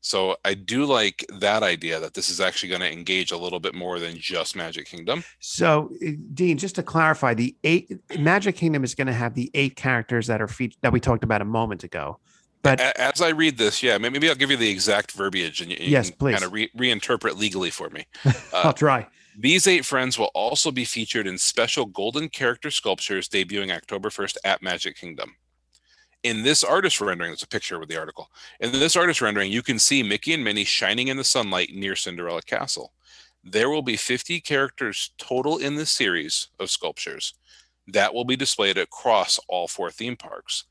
[0.00, 3.58] So I do like that idea that this is actually going to engage a little
[3.58, 5.24] bit more than just Magic Kingdom.
[5.40, 9.50] So, uh, Dean, just to clarify, the eight Magic Kingdom is going to have the
[9.54, 12.20] eight characters that are featured that we talked about a moment ago.
[12.62, 15.76] But As I read this, yeah, maybe I'll give you the exact verbiage and you,
[15.80, 16.32] you Yes, can please.
[16.34, 18.06] kind of re- reinterpret legally for me.
[18.54, 19.06] I'll try.
[19.38, 24.36] These eight friends will also be featured in special golden character sculptures debuting October 1st
[24.44, 25.36] at Magic Kingdom.
[26.26, 28.32] In this artist rendering, there's a picture with the article.
[28.58, 31.94] In this artist rendering, you can see Mickey and Minnie shining in the sunlight near
[31.94, 32.92] Cinderella Castle.
[33.44, 37.34] There will be 50 characters total in this series of sculptures
[37.86, 40.64] that will be displayed across all four theme parks.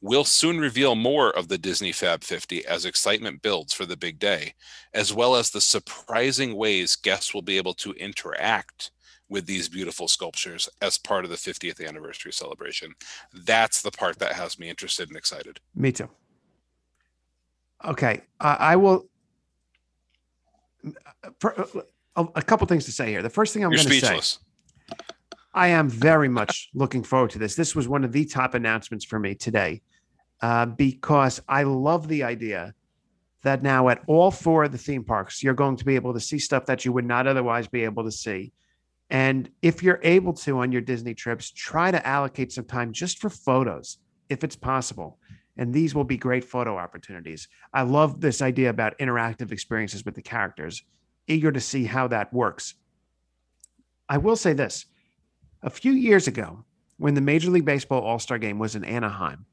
[0.00, 4.20] We'll soon reveal more of the Disney Fab 50 as excitement builds for the big
[4.20, 4.54] day
[4.94, 8.92] as well as the surprising ways guests will be able to interact
[9.28, 12.94] with these beautiful sculptures as part of the 50th anniversary celebration.
[13.32, 15.60] That's the part that has me interested and excited.
[15.74, 16.08] Me too.
[17.84, 19.06] Okay, I I will.
[21.40, 21.66] For,
[22.16, 23.22] a, couple things to say here.
[23.22, 24.20] The first thing I'm going to say.
[25.54, 27.54] I am very much looking forward to this.
[27.54, 29.82] This was one of the top announcements for me today
[30.42, 32.74] uh, because I love the idea
[33.42, 36.20] that now at all four of the theme parks, you're going to be able to
[36.20, 38.52] see stuff that you would not otherwise be able to see.
[39.10, 43.18] And if you're able to on your Disney trips, try to allocate some time just
[43.18, 45.18] for photos, if it's possible.
[45.56, 47.48] And these will be great photo opportunities.
[47.72, 50.82] I love this idea about interactive experiences with the characters.
[51.26, 52.74] Eager to see how that works.
[54.08, 54.86] I will say this
[55.62, 56.64] a few years ago,
[56.98, 59.46] when the Major League Baseball All Star game was in Anaheim,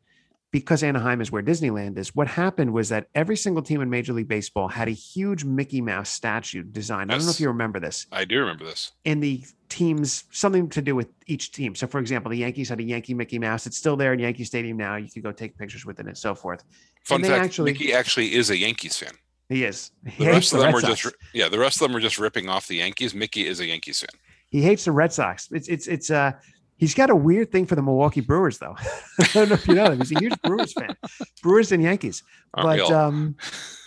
[0.52, 4.12] because Anaheim is where Disneyland is, what happened was that every single team in Major
[4.14, 7.12] League Baseball had a huge Mickey Mouse statue designed.
[7.12, 8.06] I don't know if you remember this.
[8.12, 8.92] I do remember this.
[9.06, 11.74] And the teams, something to do with each team.
[11.74, 13.66] So, for example, the Yankees had a Yankee Mickey Mouse.
[13.66, 14.98] It's still there in Yankee Stadium now.
[14.98, 16.64] You could go take pictures with it and so forth.
[17.06, 19.14] Fun fact: actually- Mickey actually is a Yankees fan.
[19.48, 19.92] He is.
[20.06, 21.16] He The rest the of them Red were just Sox.
[21.34, 21.50] yeah.
[21.50, 23.14] The rest of them were just ripping off the Yankees.
[23.14, 24.20] Mickey is a Yankees fan.
[24.50, 25.50] He hates the Red Sox.
[25.52, 26.34] It's it's it's uh
[26.82, 28.76] he's got a weird thing for the Milwaukee Brewers though.
[29.20, 29.98] I don't know if you know that.
[30.00, 30.98] He's a huge Brewers fan.
[31.42, 32.24] Brewers and Yankees.
[32.54, 33.38] Aren't but um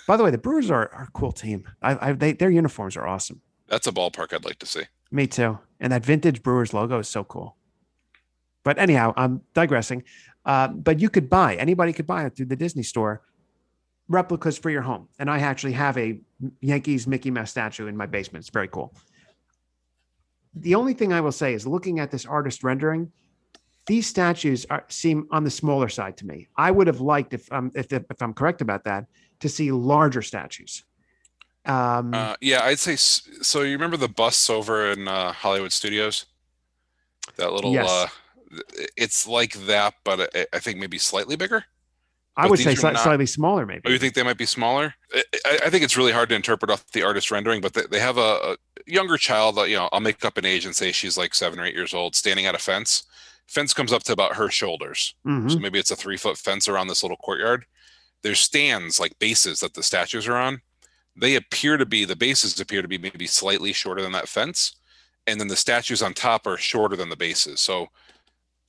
[0.07, 1.69] by the way, the Brewers are, are a cool team.
[1.83, 3.43] I, I they their uniforms are awesome.
[3.69, 4.85] That's a ballpark I'd like to see.
[5.11, 5.59] Me too.
[5.81, 7.57] And that vintage Brewers logo is so cool.
[8.65, 10.05] But anyhow, I'm digressing.
[10.47, 13.23] Uh, but you could buy anybody could buy it through the Disney store
[14.09, 15.09] replicas for your home.
[15.19, 16.21] And I actually have a
[16.61, 18.43] Yankees Mickey Mouse statue in my basement.
[18.43, 18.95] It's very cool.
[20.57, 23.11] The only thing I will say is looking at this artist rendering,
[23.87, 26.49] these statues are, seem on the smaller side to me.
[26.57, 29.07] I would have liked, if I'm if, if I'm correct about that,
[29.41, 30.85] to see larger statues.
[31.67, 32.97] Um, Uh, yeah, I'd say.
[32.97, 36.27] So you remember the busts over in uh, Hollywood Studios?
[37.37, 37.73] That little.
[37.73, 37.91] Yes.
[37.91, 38.07] Uh,
[38.97, 41.65] it's like that, but I, I think maybe slightly bigger.
[42.37, 43.83] I but would say sli- not- slightly smaller, maybe.
[43.87, 44.95] Oh, you think they might be smaller?
[45.13, 47.83] I, I I think it's really hard to interpret off the artist rendering, but they,
[47.91, 50.93] they have a, a younger child you know, I'll make up an age and say
[50.93, 53.05] she's like seven or eight years old, standing at a fence.
[53.47, 55.15] Fence comes up to about her shoulders.
[55.27, 55.51] Mhm.
[55.51, 57.67] So maybe it's a three foot fence around this little courtyard.
[58.23, 60.63] There's stands like bases that the statues are on.
[61.17, 64.77] They appear to be, the bases appear to be maybe slightly shorter than that fence.
[65.27, 67.61] And then the statues on top are shorter than the bases.
[67.61, 67.89] So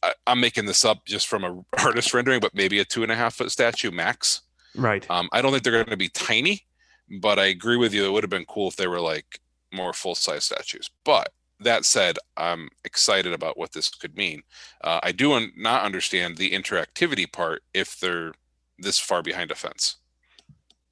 [0.03, 3.11] I, I'm making this up just from a artist rendering, but maybe a two and
[3.11, 4.41] a half foot statue max.
[4.75, 5.09] Right.
[5.09, 6.65] Um, I don't think they're going to be tiny,
[7.19, 8.05] but I agree with you.
[8.05, 9.39] It would have been cool if they were like
[9.75, 10.89] more full size statues.
[11.03, 14.43] But that said, I'm excited about what this could mean.
[14.83, 18.33] Uh, I do un- not understand the interactivity part if they're
[18.77, 19.97] this far behind a fence.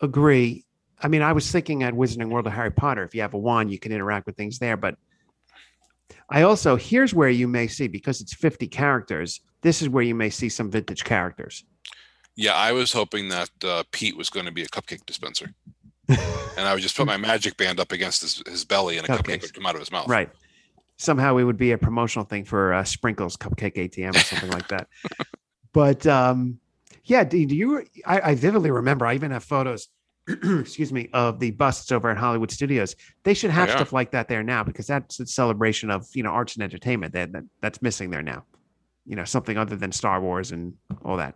[0.01, 0.65] Agree.
[1.01, 3.37] I mean, I was thinking at Wizarding World of Harry Potter, if you have a
[3.37, 4.77] wand, you can interact with things there.
[4.77, 4.95] But
[6.29, 10.15] I also, here's where you may see, because it's 50 characters, this is where you
[10.15, 11.65] may see some vintage characters.
[12.35, 15.53] Yeah, I was hoping that uh, Pete was going to be a cupcake dispenser,
[16.09, 16.19] and
[16.57, 19.23] I would just put my magic band up against his, his belly, and a cupcake
[19.23, 19.41] Cupcakes.
[19.43, 20.07] would come out of his mouth.
[20.07, 20.29] Right.
[20.97, 24.67] Somehow it would be a promotional thing for uh, Sprinkles Cupcake ATM or something like
[24.69, 24.87] that.
[25.73, 26.59] But um,
[27.03, 27.83] yeah, do, do you?
[28.05, 29.05] I, I vividly remember.
[29.05, 29.87] I even have photos.
[30.27, 32.95] excuse me, of the busts over at Hollywood Studios.
[33.23, 33.75] They should have yeah.
[33.75, 37.11] stuff like that there now because that's a celebration of you know arts and entertainment
[37.13, 38.45] that, that that's missing there now.
[39.05, 41.35] You know, something other than Star Wars and all that.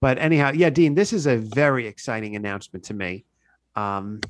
[0.00, 3.24] But anyhow, yeah, Dean, this is a very exciting announcement to me.
[3.76, 4.20] Um,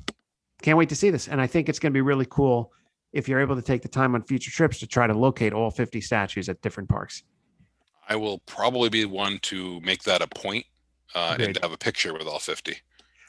[0.61, 2.71] can't wait to see this, and I think it's going to be really cool
[3.13, 5.71] if you're able to take the time on future trips to try to locate all
[5.71, 7.23] 50 statues at different parks.
[8.09, 10.65] I will probably be one to make that a point,
[11.15, 12.75] uh, and to have a picture with all 50,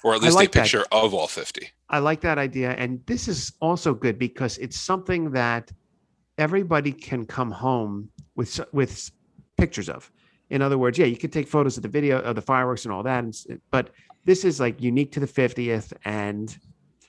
[0.05, 0.63] or at least like a that.
[0.63, 1.69] picture of all 50.
[1.89, 2.73] I like that idea.
[2.73, 5.73] And this is also good because it's something that
[6.37, 9.11] everybody can come home with with
[9.57, 10.11] pictures of.
[10.51, 12.93] In other words, yeah, you could take photos of the video of the fireworks and
[12.93, 13.91] all that, and but
[14.27, 16.57] this is like unique to the 50th and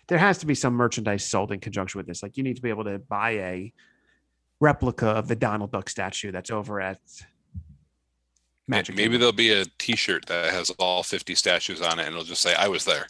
[0.07, 2.23] there has to be some merchandise sold in conjunction with this.
[2.23, 3.73] Like you need to be able to buy a
[4.61, 6.99] replica of the Donald Duck statue that's over at
[8.69, 8.95] Magic.
[8.95, 9.19] Maybe Kingdom.
[9.19, 12.53] there'll be a T-shirt that has all 50 statues on it, and it'll just say,
[12.53, 13.07] "I was there."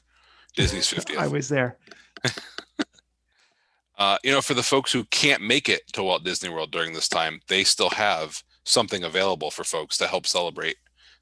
[0.55, 1.17] Disney's 50th.
[1.19, 1.77] I was there.
[3.99, 6.93] Uh, you know, for the folks who can't make it to Walt Disney World during
[6.93, 10.77] this time, they still have something available for folks to help celebrate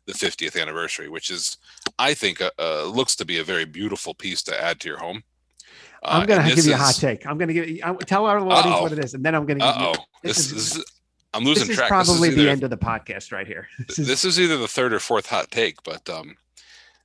[0.08, 1.58] the 50th anniversary, which is,
[1.98, 4.98] I think, uh, uh, looks to be a very beautiful piece to add to your
[5.00, 5.24] home.
[6.04, 7.26] Uh, I'm going to give you a hot take.
[7.26, 9.46] I'm going to give you, I, tell our audience what it is, and then I'm
[9.46, 9.88] going to give you.
[9.88, 10.86] Uh-oh, this, this is- is,
[11.34, 11.90] I'm losing This is track.
[11.90, 13.68] probably this is the end of the podcast right here.
[13.88, 16.36] This is, this is either the third or fourth hot take, but um,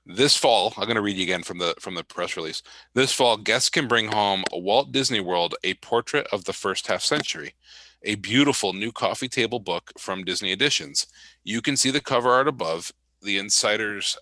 [0.06, 2.62] this fall, I'm going to read you again from the from the press release.
[2.94, 6.86] This fall, guests can bring home a Walt Disney World: A Portrait of the First
[6.86, 7.54] Half Century,
[8.04, 11.08] a beautiful new coffee table book from Disney Editions.
[11.42, 12.92] You can see the cover art above.
[13.22, 14.16] The insiders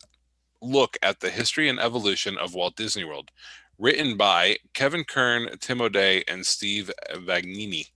[0.60, 3.30] look at the history and evolution of Walt Disney World,
[3.78, 7.86] written by Kevin Kern, Tim O'Day, and Steve Vagnini.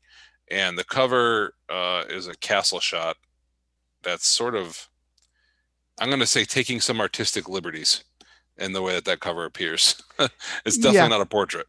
[0.50, 3.16] and the cover uh, is a castle shot
[4.02, 4.88] that's sort of
[6.00, 8.02] i'm going to say taking some artistic liberties
[8.58, 10.02] in the way that that cover appears
[10.66, 11.06] it's definitely Yeah.
[11.08, 11.66] not a portrait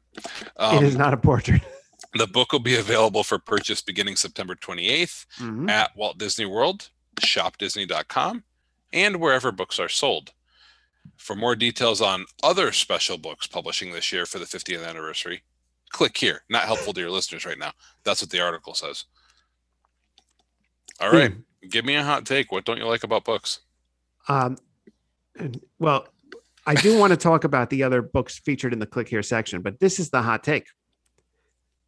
[0.60, 1.62] it is um, not a portrait.
[2.16, 5.70] the book will be available for purchase beginning september 28th Mhm.
[5.70, 6.90] at walt disney world
[7.22, 8.44] shopdisney.com
[8.92, 10.32] and wherever books are sold
[11.18, 15.44] for more details on other special books publishing this year for the 50th anniversary
[15.94, 16.44] click here.
[16.50, 17.72] Not helpful to your listeners right now.
[18.04, 19.06] That's what the article says.
[21.00, 21.32] All right.
[21.32, 22.52] Dean, give me a hot take.
[22.52, 23.60] What don't you like about books?
[24.28, 24.58] Um,
[25.38, 26.08] and- well,
[26.66, 29.62] I do want to talk about the other books featured in the click here section,
[29.62, 30.68] but this is the hot take.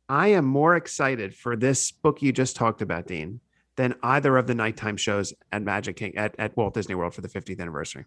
[0.07, 3.39] I am more excited for this book you just talked about, Dean,
[3.75, 7.21] than either of the nighttime shows at Magic King at, at Walt Disney World for
[7.21, 8.05] the 50th anniversary.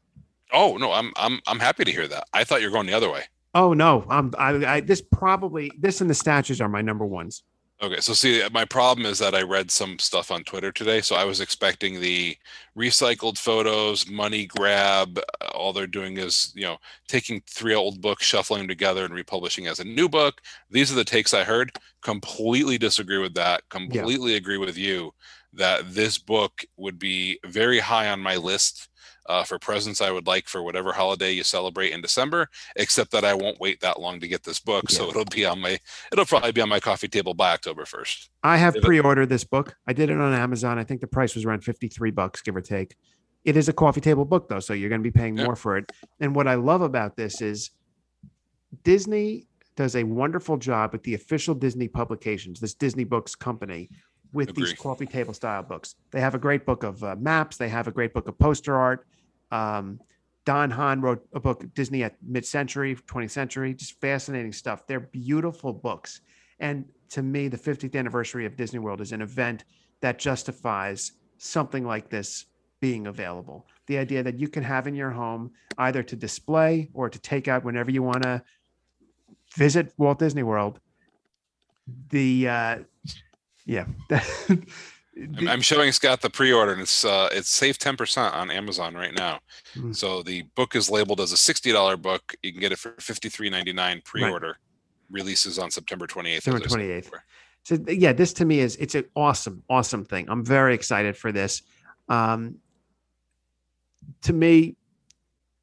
[0.53, 2.93] Oh no i'm i'm i'm happy to hear that i thought you were going the
[2.93, 6.83] other way Oh no, um, I, I this probably this and the statues are my
[6.83, 7.43] number ones.
[7.81, 11.15] Okay, so see, my problem is that I read some stuff on Twitter today, so
[11.15, 12.37] I was expecting the
[12.77, 15.19] recycled photos, money grab.
[15.41, 19.15] uh, All they're doing is, you know, taking three old books, shuffling them together, and
[19.15, 20.41] republishing as a new book.
[20.71, 21.71] These are the takes I heard.
[22.03, 23.63] Completely disagree with that.
[23.69, 25.13] Completely agree with you
[25.53, 28.89] that this book would be very high on my list
[29.29, 32.49] uh, for presents I would like for whatever holiday you celebrate in December.
[32.77, 35.61] Except that I won't wait that long to get this book, so it'll be on
[35.61, 35.79] my
[36.13, 38.29] it'll probably be on my coffee table by October 1st.
[38.43, 39.77] I have pre-ordered this book.
[39.87, 40.79] I did it on Amazon.
[40.79, 42.97] I think the price was around 53 bucks, give or take.
[43.45, 45.45] It is a coffee table book though, so you're going to be paying Yeah.
[45.45, 45.91] more for it.
[46.21, 47.71] And what I love about this is
[48.85, 53.89] Disney does a wonderful job with the official Disney publications, this Disney Books company,
[54.33, 55.95] with these coffee table style books.
[56.11, 57.57] They have a great book of uh, maps.
[57.57, 59.07] They have a great book of poster art.
[59.51, 60.01] Um,
[60.45, 64.87] Don Hahn wrote a book, Disney at mid-century, 20th century, just fascinating stuff.
[64.87, 66.23] They're beautiful books.
[66.59, 69.65] And to me, the 50th anniversary of Disney World is an event
[70.01, 72.47] that justifies something like this
[72.81, 73.67] being available.
[73.87, 77.49] The idea that you can have in your home either to display or to take
[77.49, 78.43] out whenever you want to
[79.57, 80.81] visit Walt Disney World.
[82.11, 82.79] The uh
[83.65, 83.87] yeah.
[85.19, 88.95] I'm, I'm showing Scott the pre-order, and it's uh, it's save ten percent on Amazon
[88.95, 89.41] right now.
[89.75, 89.95] Mm.
[89.95, 92.35] So the book is labeled as a sixty dollar book.
[92.43, 94.59] You can get it for fifty three ninety nine pre-order.
[95.11, 96.45] Releases on September twenty eighth.
[96.45, 97.11] September 28th.
[97.65, 100.29] So yeah, this to me is it's an awesome, awesome thing.
[100.29, 101.63] I'm very excited for this.
[102.09, 102.57] Um,
[104.23, 104.77] to me,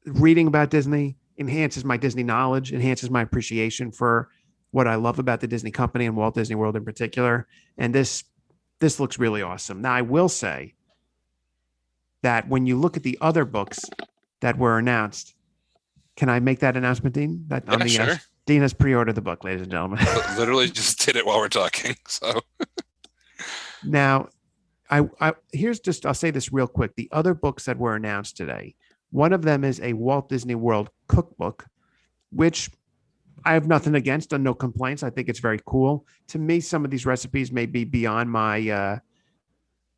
[0.04, 4.28] reading about Disney enhances my Disney knowledge, enhances my appreciation for
[4.70, 7.46] what I love about the Disney company and Walt Disney World in particular.
[7.78, 8.24] And this
[8.80, 9.82] this looks really awesome.
[9.82, 10.74] Now I will say
[12.22, 13.80] that when you look at the other books
[14.40, 15.34] that were announced,
[16.16, 17.44] can I make that announcement, Dean?
[17.48, 18.20] That Yeah, the, uh, sure.
[18.46, 20.04] Dean has pre-ordered the book, ladies and gentlemen.
[20.38, 21.96] Literally just did it while we're talking.
[22.08, 22.40] So
[23.84, 24.28] Now,
[24.88, 26.94] I, I here's just I'll say this real quick.
[26.96, 28.74] The other books that were announced today,
[29.10, 31.66] one of them is a Walt Disney World cookbook,
[32.30, 32.70] which
[33.46, 35.04] I have nothing against and no complaints.
[35.04, 36.04] I think it's very cool.
[36.28, 38.98] To me, some of these recipes may be beyond my uh,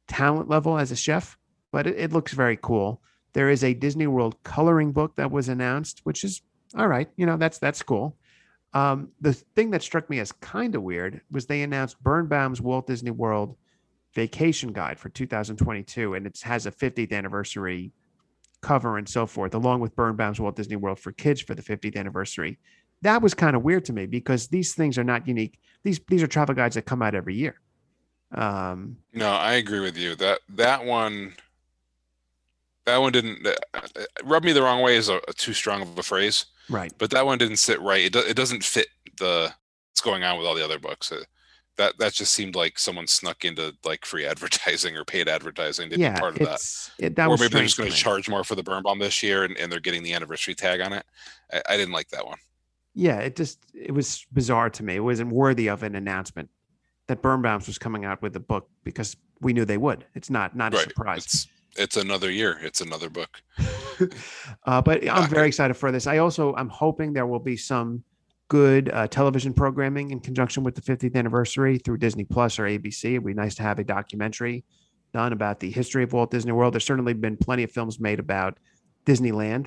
[0.07, 1.39] talent level as a chef,
[1.73, 3.03] but it, it looks very cool.
[3.33, 6.43] There is a Disney World coloring book that was announced, which is
[6.77, 7.09] all right.
[7.17, 8.17] You know, that's that's cool.
[8.75, 12.87] Um, the thing that struck me as kind of weird was they announced Birnbaum's Walt
[12.87, 13.57] Disney World
[14.15, 17.93] Vacation Guide for 2022, and it has a 50th anniversary
[18.61, 21.97] cover and so forth, along with Birnbaum's Walt Disney World for Kids for the 50th
[21.97, 22.59] anniversary.
[23.03, 25.59] That was kind of weird to me because these things are not unique.
[25.85, 27.61] These these are travel guides that come out every year.
[28.33, 30.15] Um, no, I agree with you.
[30.17, 31.35] That that one
[32.85, 33.81] that one didn't uh,
[34.25, 36.93] rub me the wrong way is a, a too strong of a phrase, right.
[36.99, 38.05] but that one didn't sit right.
[38.05, 39.53] It, do, it doesn't fit the
[39.91, 41.13] what's going on with all the other books.
[41.13, 41.23] Uh,
[41.77, 45.97] that that just seemed like someone snuck into like free advertising or paid advertising to
[45.97, 46.61] be part of that.
[46.99, 49.45] it, that or maybe they're just going to charge more for the Birnbaum this year
[49.45, 51.05] and, and they're getting the anniversary tag on it.
[51.53, 52.39] I, I didn't like that one.
[52.99, 54.97] Yeah, it just it was bizarre to me.
[54.97, 56.49] It wasn't worthy of an announcement
[57.07, 60.05] that Birnbaum's was coming out with the book because we knew they would.
[60.17, 61.25] It's not not a surprise.
[61.25, 62.59] It's it's another year.
[62.61, 63.41] It's another book.
[64.67, 65.35] uh, but I'm Okay.
[65.35, 66.09] very excited for this.
[66.09, 68.03] I also I'm hoping there will be some
[68.49, 73.05] good uh, television programming in conjunction with the 50th anniversary through Disney Plus or ABC.
[73.13, 74.65] It'd be nice to have a documentary
[75.13, 76.75] done about the history of Walt Disney World.
[76.75, 78.59] There's certainly been plenty of films made about
[79.07, 79.67] Disneyland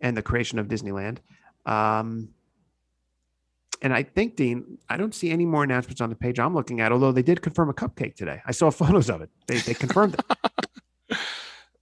[0.00, 1.18] and the creation of Disneyland.
[1.66, 2.30] Um,
[3.82, 6.80] and I think, Dean, I don't see any more announcements on the page I'm looking
[6.80, 8.40] at, although they did confirm a cupcake today.
[8.46, 9.30] I saw photos of it.
[9.46, 11.18] They, they confirmed it.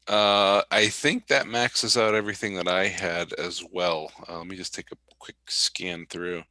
[0.09, 4.11] Uh, I think that maxes out everything that I had as well.
[4.28, 6.42] Uh, let me just take a quick scan through.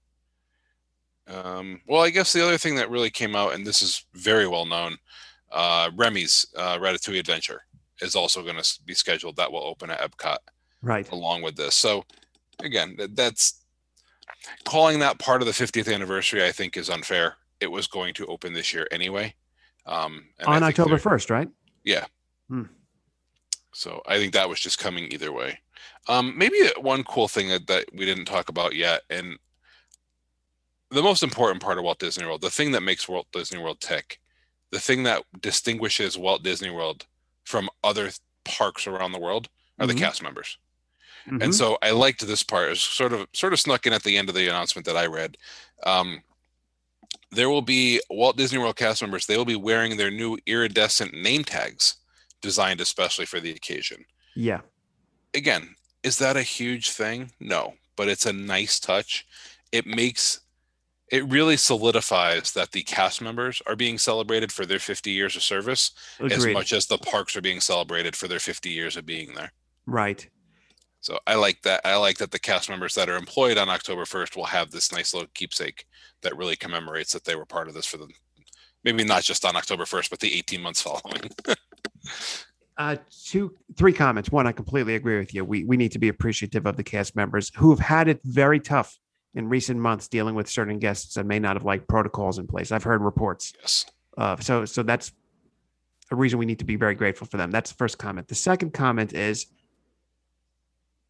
[1.28, 4.48] Um, well, I guess the other thing that really came out, and this is very
[4.48, 4.96] well known,
[5.52, 7.64] uh, Remy's uh, Ratatouille Adventure
[8.02, 9.36] is also going to be scheduled.
[9.36, 10.38] That will open at Epcot
[10.82, 11.12] Right.
[11.12, 11.76] along with this.
[11.76, 12.06] So,
[12.64, 13.59] again, that's
[14.66, 16.44] calling that part of the 50th anniversary.
[16.46, 17.38] I think is unfair.
[17.60, 19.34] It was going to open this year anyway.
[19.86, 21.50] Um, and On October 1st, right?
[21.84, 22.06] Yeah.
[23.74, 25.60] So I think that was just coming either way.
[26.08, 29.38] Um, maybe one cool thing that, that we didn't talk about yet, and
[30.92, 33.80] the most important part of Walt Disney World, the thing that makes Walt Disney World
[33.80, 34.20] tick,
[34.72, 37.06] the thing that distinguishes Walt Disney World
[37.44, 39.50] from other th- parks around the world
[39.80, 39.90] are Mhm.
[39.90, 40.58] the cast members.
[41.30, 41.44] Mhm.
[41.44, 42.68] And so I liked this part.
[42.68, 44.98] It was sort of sort of snuck in at the end of the announcement that
[44.98, 45.38] I read.
[45.84, 46.22] Um,
[47.32, 49.26] there will be Walt Disney World cast members.
[49.26, 51.96] They will be wearing their new iridescent name tags,
[52.42, 54.06] designed especially for the occasion
[54.36, 54.62] yeah.
[55.34, 57.32] again, is that a huge thing?
[57.40, 59.26] No, but it's a nice touch.
[59.72, 60.40] It makes
[61.12, 65.42] it really solidifies that the cast members are being celebrated for their 50 years of
[65.42, 69.34] service as much as the parks are being celebrated for their 50 years of being
[69.34, 69.52] there.
[69.88, 70.30] Right.
[71.02, 71.82] So I like that.
[71.86, 74.92] I like that the cast members that are employed on October 1st will have this
[74.92, 75.86] nice little keepsake
[76.22, 78.08] that really commemorates that they were part of this for the
[78.84, 81.32] maybe not just on October 1st, but the 18 months following.
[82.80, 82.96] Uh,
[83.26, 84.32] two, three comments.
[84.32, 85.44] One, I completely agree with you.
[85.44, 88.62] We we need to be appreciative of the cast members who have had it very
[88.62, 88.98] tough
[89.36, 92.72] in recent months dealing with certain guests that may not have liked protocols in place.
[92.72, 93.52] I've heard reports.
[93.60, 93.86] yes.
[94.18, 95.12] Uh, so so that's
[96.10, 97.52] a reason we need to be very grateful for them.
[97.52, 98.30] That's the first comment.
[98.30, 99.48] The second comment is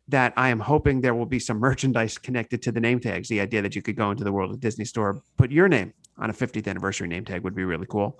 [0.10, 3.30] that I am hoping there will be some merchandise connected to the name tags.
[3.30, 5.93] The idea that you could go into the World of Disney store, put your name
[6.18, 8.20] on a 50th anniversary name tag would be really cool.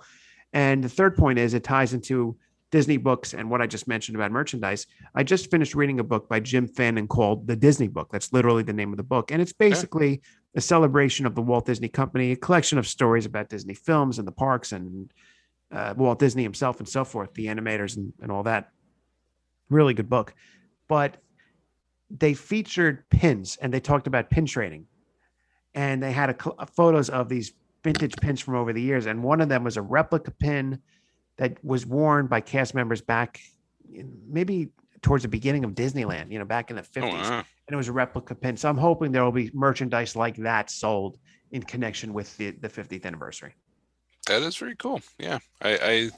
[0.52, 2.36] And the third point is it ties into
[2.70, 4.86] Disney books and what I just mentioned about merchandise.
[5.14, 8.10] I just finished reading a book by Jim Fanning called The Disney Book.
[8.12, 9.32] That's literally the name of the book.
[9.32, 10.22] And it's basically
[10.54, 14.26] a celebration of the Walt Disney Company, a collection of stories about Disney films and
[14.26, 15.12] the parks and
[15.72, 18.70] uh, Walt Disney himself and so forth, the animators and, and all that.
[19.68, 20.34] Really good book.
[20.88, 21.16] But
[22.10, 24.86] they featured pins and they talked about pin trading.
[25.74, 27.52] And they had a, cl- uh, photos of these
[27.84, 29.06] vintage pins from over the years.
[29.06, 30.80] And one of them was a replica pin
[31.36, 33.40] that was worn by cast members back
[33.92, 34.70] in, maybe
[35.02, 37.38] towards the beginning of Disneyland, you know, back in the 50s Oh, wow.
[37.38, 38.56] and it was a replica pin.
[38.56, 41.18] So I'm hoping there will be merchandise like that sold
[41.52, 43.54] in connection with the, the 50th anniversary.
[44.26, 45.00] That is very cool.
[45.18, 45.38] Yeah.
[45.62, 46.10] I, I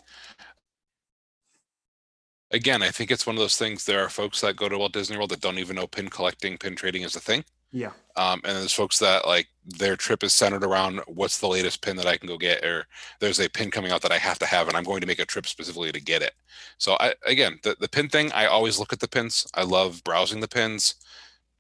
[2.53, 4.93] again I think it's one of those things there are folks that go to Walt
[4.93, 7.45] Disney World that don't even know pin collecting, pin trading is a thing.
[7.75, 7.93] Yeah.
[8.17, 11.97] Um, and there's folks that like their trip is centered around what's the latest pin
[11.97, 12.85] that I can go get, or
[13.19, 15.19] there's a pin coming out that I have to have, and I'm going to make
[15.21, 16.35] a trip specifically to get it.
[16.77, 19.47] So I again the, the pin thing, I always look at the pins.
[19.55, 20.95] I love browsing the pins.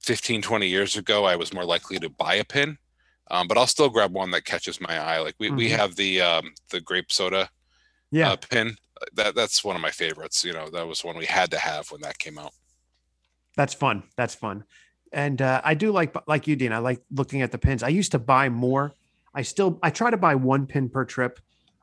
[0.00, 2.76] 15, 20 years ago, I was more likely to buy a pin.
[3.30, 5.20] Um, but I'll still grab one that catches my eye.
[5.20, 5.76] Like we, we Mhm.
[5.76, 7.48] have the um, the grape soda
[8.10, 8.32] Yeah.
[8.32, 8.76] uh, pin.
[9.14, 10.44] That that's one of my favorites.
[10.44, 12.52] You know, that was one we had to have when that came out.
[13.56, 14.04] That's fun.
[14.16, 14.64] That's fun.
[15.12, 17.82] And uh, I do like, like you, Dean, I like looking at the pins.
[17.82, 18.94] I used to buy more.
[19.34, 21.38] I still, I try to buy one pin per trip.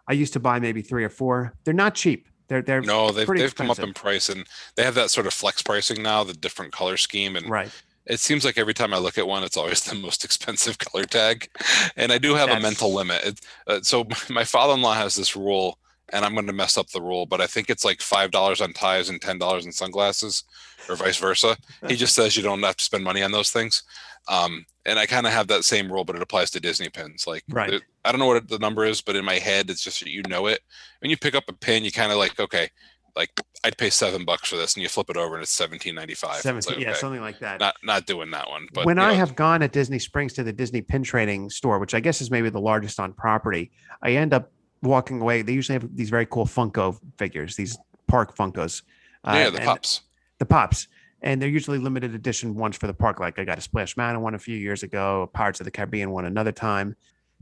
[0.08, 1.54] I used to buy maybe three or four.
[1.64, 2.28] They're not cheap.
[2.48, 5.34] They're, they're No, they've they've come up in price and they have that sort of
[5.34, 7.70] flex pricing now, the different color scheme, and right.
[8.08, 11.06] it seems like every time I look at one, it's always the most expensive color
[11.06, 11.48] tag.
[11.96, 13.24] And I do have a mental limit.
[13.24, 15.78] It, uh, so my father-in-law has this rule,
[16.14, 18.62] and I'm going to mess up the rule, but I think it's like five dollars
[18.62, 20.44] on ties and ten dollars on sunglasses,
[20.88, 21.58] or vice versa.
[21.88, 23.84] He just says you don't have to spend money on those things.
[24.28, 27.26] Um, and I kind of have that same rule, but it applies to Disney pins.
[27.26, 27.82] Like, Right.
[28.06, 30.22] I don't know what the number is, but in my head, it's just that you
[30.28, 30.60] know it.
[31.00, 32.70] When you pick up a pin, you kind of like, okay,
[33.16, 33.30] like
[33.64, 36.14] I'd pay seven bucks for this, and you flip it over, and it's seventeen ninety
[36.14, 36.38] five.
[36.38, 37.60] 17, yeah, something like that.
[37.60, 38.68] not not doing that one.
[38.74, 41.80] But when I know, have gone at Disney Springs to the Disney pin trading store,
[41.80, 44.52] which I guess is maybe the largest on property, I end up
[44.82, 45.42] walking away.
[45.42, 47.78] They usually have these very cool Funko figures, these
[48.08, 48.84] park Funkos.
[49.24, 50.02] Uh, yeah, the pops.
[50.38, 50.88] the pops
[51.22, 54.22] and they're usually limited edition ones for the park like i got a splash mountain
[54.22, 56.96] one a few years ago pirates of the caribbean one another time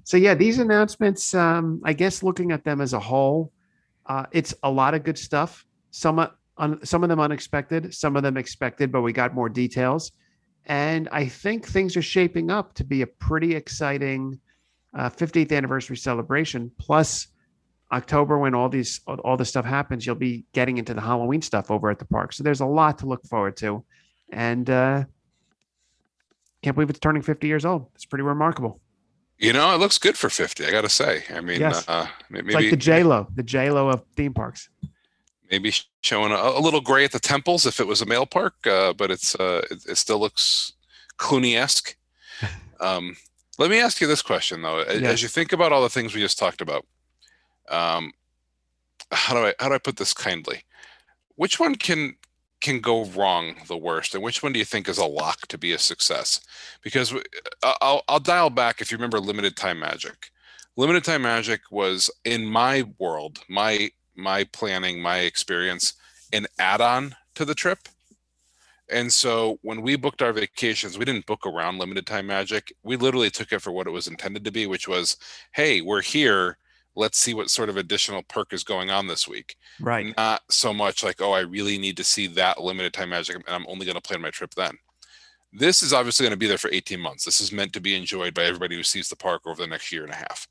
[0.04, 3.52] so yeah these announcements um, i guess looking at them as a whole
[4.08, 6.28] uh, it's a lot of good stuff some uh,
[6.58, 10.12] un, some of them unexpected some of them expected but we got more details
[10.66, 14.40] and i think things are shaping up to be a pretty exciting
[14.96, 17.28] uh, 50th anniversary celebration plus
[17.92, 21.72] October when all these all- this stuff happens, you'll be getting into the Halloween stuff
[21.72, 22.34] over at the park.
[22.34, 23.84] So there's a lot to look forward to,
[24.32, 25.04] and uh,
[26.62, 27.88] can't believe it's turning 50 years old.
[27.96, 28.82] It's pretty remarkable.
[29.38, 30.66] You know, it looks good for fifty.
[30.66, 31.24] I got to say.
[31.32, 31.88] I mean, Yes.
[31.88, 34.68] uh, maybe like the J Lo, the J Lo of theme parks.
[35.52, 35.72] maybe
[36.02, 38.94] showing a, a little gray at the temples if it was a male park, uh,
[38.94, 40.74] but it's uh, it, it still looks
[41.18, 41.96] Clooney esque.
[42.80, 43.16] Um,
[43.58, 44.80] Let me ask you this question though.
[44.80, 45.10] Yeah.
[45.10, 46.86] As you think about all the things we just talked about,
[47.70, 48.12] um,
[49.12, 50.64] how do I how do I put this kindly?
[51.36, 52.16] Which one can
[52.60, 55.58] can go wrong the worst, and which one do you think is a lock to
[55.58, 56.40] be a success?
[56.82, 57.14] Because
[57.64, 60.32] I- I'll I'll dial back if you remember limited time magic.
[60.76, 65.94] Limited time magic was in my world, my my planning, my experience,
[66.34, 67.88] an add-on to the trip.
[68.90, 72.74] And so when we booked our vacations, we didn't book around limited time magic.
[72.84, 75.18] We literally took it for what it was intended to be, which was,
[75.54, 76.58] hey, we're here.
[76.96, 79.56] Let's see what sort of additional perk is going on this week.
[79.80, 80.16] Right.
[80.16, 83.44] Not so much like, oh, I really need to see that limited time magic and
[83.48, 84.78] I'm only going to plan my trip then.
[85.52, 87.26] This is obviously going to be there for 18 months.
[87.26, 89.92] This is meant to be enjoyed by everybody who sees the park over the next
[89.92, 90.48] year and a half,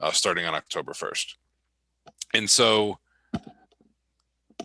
[0.00, 1.34] uh, starting on October 1st.
[2.34, 2.98] And so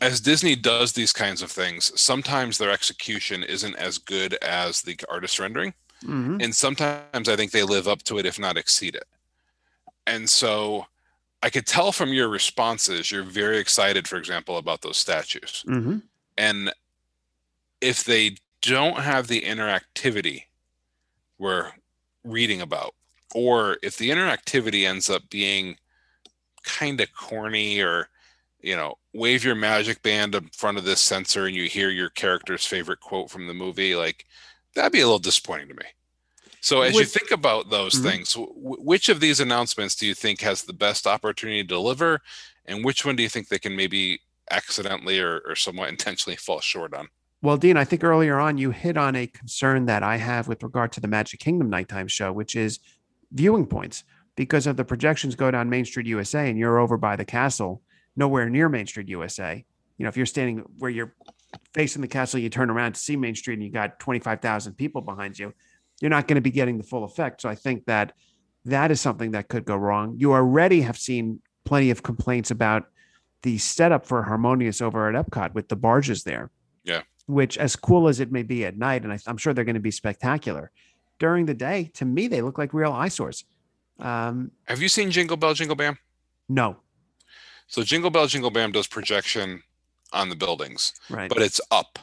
[0.01, 4.97] as Disney does these kinds of things, sometimes their execution isn't as good as the
[5.09, 5.73] artist rendering.
[6.03, 6.43] Mhm.
[6.43, 9.07] And sometimes I think they live up to it, if not exceed it.
[10.05, 10.87] And so
[11.43, 15.63] I could tell from your responses, you're very excited, for example, about those statues.
[15.67, 16.03] Mhm.
[16.37, 16.73] And
[17.81, 20.43] if they don't have the interactivity
[21.37, 21.71] we're
[22.23, 22.95] reading about,
[23.35, 25.77] or if the interactivity ends up being
[26.63, 28.09] kind of corny or
[28.61, 32.09] you know wave your magic band in front of this sensor and you hear your
[32.09, 34.25] character's favorite quote from the movie like
[34.75, 35.85] that'd be a little disappointing to me
[36.59, 38.03] so as you think about those Mhm.
[38.03, 42.21] things w- which of these announcements do you think has the best opportunity to deliver
[42.65, 46.59] and which one do you think they can maybe accidentally or, or somewhat intentionally fall
[46.59, 47.07] short on
[47.41, 50.63] Well, Dean, I think earlier on you hit on a concern that I have with
[50.63, 52.79] regard to the Magic Kingdom nighttime show, which is
[53.31, 54.03] viewing points.
[54.35, 57.81] Because of the projections go down Main Street USA and you're over by the castle,
[58.17, 59.63] nowhere near Main Street USA.
[59.97, 61.15] You know, if you're standing where you're
[61.73, 65.01] facing the castle, you turn around to see Main Street and you got 25,000 people
[65.01, 65.53] behind you,
[66.01, 67.41] you're not going to be getting the full effect.
[67.41, 68.13] So I think that
[68.65, 70.15] that is something that could go wrong.
[70.17, 72.85] You already have seen plenty of complaints about
[73.43, 76.49] the setup for Harmonious over at Epcot with the barges there
[76.83, 77.01] Yeah.
[77.27, 79.75] which as cool as it may be at night, and I, I'm sure they're going
[79.75, 80.71] to be spectacular
[81.19, 83.43] during the day, to me, they look like real eyesores.
[83.99, 85.97] Um, have you seen jingle bell jingle bam
[86.49, 86.77] no,
[87.67, 89.61] so jingle bell jingle bam does projection
[90.13, 91.29] on the buildings right.
[91.29, 91.99] but it's up.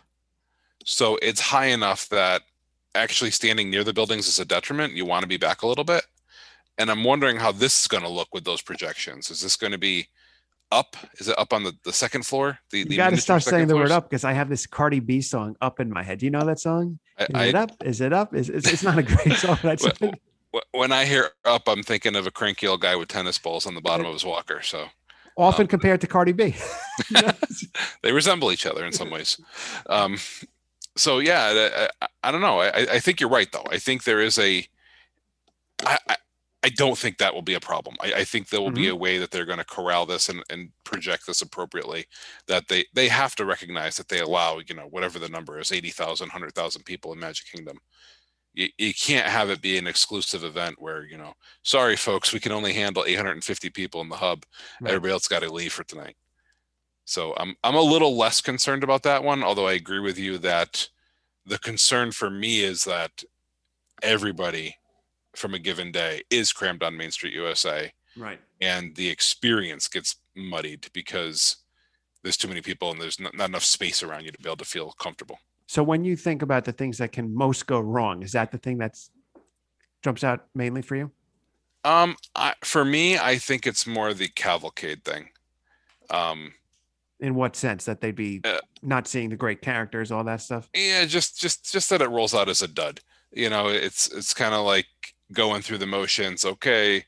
[0.84, 2.42] So it's high enough that
[2.94, 4.92] actually standing near the buildings is a detriment.
[4.92, 6.04] You want to be back a little bit.
[6.76, 9.30] And I'm wondering how this is going to look with those projections.
[9.30, 10.08] Is this going to be
[10.72, 10.96] up?
[11.18, 12.58] Is it up on the, the second floor?
[12.70, 15.00] The, you the got to stop saying the word up because I have this Cardi
[15.00, 16.18] B song up in my head.
[16.18, 16.98] Do you know that song?
[17.18, 17.70] Is I, it I, up?
[17.84, 18.34] Is it up?
[18.34, 20.20] Is it's, it's not a great song, but I just Well, think
[20.52, 23.66] wh- when I hear up, I'm thinking of a cranky old guy with tennis balls
[23.66, 24.60] on the bottom of his walker.
[24.62, 24.86] So
[25.37, 26.55] often um, compared to Cardi B.
[28.03, 29.41] They resemble each other in some ways.
[29.87, 30.18] Um,
[30.97, 32.61] so yeah, I, I, I don't know.
[32.61, 33.64] I, I think you're right though.
[33.70, 34.66] I think there is a.
[35.85, 35.99] I,
[36.64, 37.97] I don't think that will be a problem.
[38.01, 40.43] I, I think there will be a way that they're going to corral this and,
[40.49, 42.07] and project this appropriately.
[42.47, 45.72] That they they have to recognize that they allow you know whatever the number is
[45.72, 47.78] 80,000, 100,000 people in Magic Kingdom.
[48.55, 52.40] You, you can't have it be an exclusive event where you know sorry folks we
[52.40, 54.44] can only handle 850 people in the hub
[54.80, 54.90] Right.
[54.90, 56.16] everybody else got to leave for tonight.
[57.05, 60.38] So I'm I'm a little less concerned about that one, although I agree with you
[60.38, 60.88] that
[61.44, 63.22] the concern for me is that
[64.02, 64.76] everybody
[65.36, 68.40] from a given day is crammed on Main Street USA right.
[68.61, 71.57] and the experience gets muddied because
[72.22, 74.57] there's too many people and there's not, not enough space around you to be able
[74.57, 75.38] to feel comfortable.
[75.66, 78.58] So when you think about the things that can most go wrong, is that the
[78.58, 79.10] thing that's
[80.02, 81.10] jumps out mainly for you?
[81.84, 85.30] Um, I, for me, I think it's more the cavalcade thing.
[86.10, 86.52] Um,
[87.20, 90.68] In what sense that they'd be Uh, not seeing the great characters, all that stuff?
[90.74, 93.00] yeah just just just that it rolls out as a dud
[93.32, 94.86] you know it's it's kind of like
[95.32, 97.04] going through the motions okay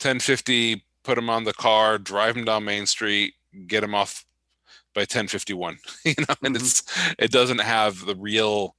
[0.00, 3.34] 1050 put them on the car drive them down main street
[3.66, 4.24] get them off
[4.98, 6.56] by 1051 you know and Mhm.
[6.56, 6.82] it's
[7.18, 8.74] it doesn't have the real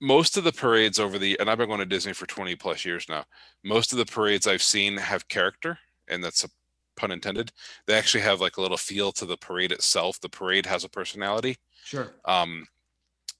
[0.00, 2.84] most of the parades over the and i've been going to disney for 20 plus
[2.84, 3.24] years now
[3.64, 6.48] most of the parades i've seen have character and that's a
[6.96, 7.52] pun intended
[7.86, 10.88] they actually have like a little feel to the parade itself the parade has a
[10.88, 12.14] personality Sure.
[12.26, 12.66] um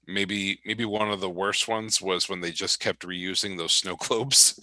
[0.07, 3.95] maybe maybe one of the worst ones was when they just kept reusing those snow
[3.99, 4.59] globes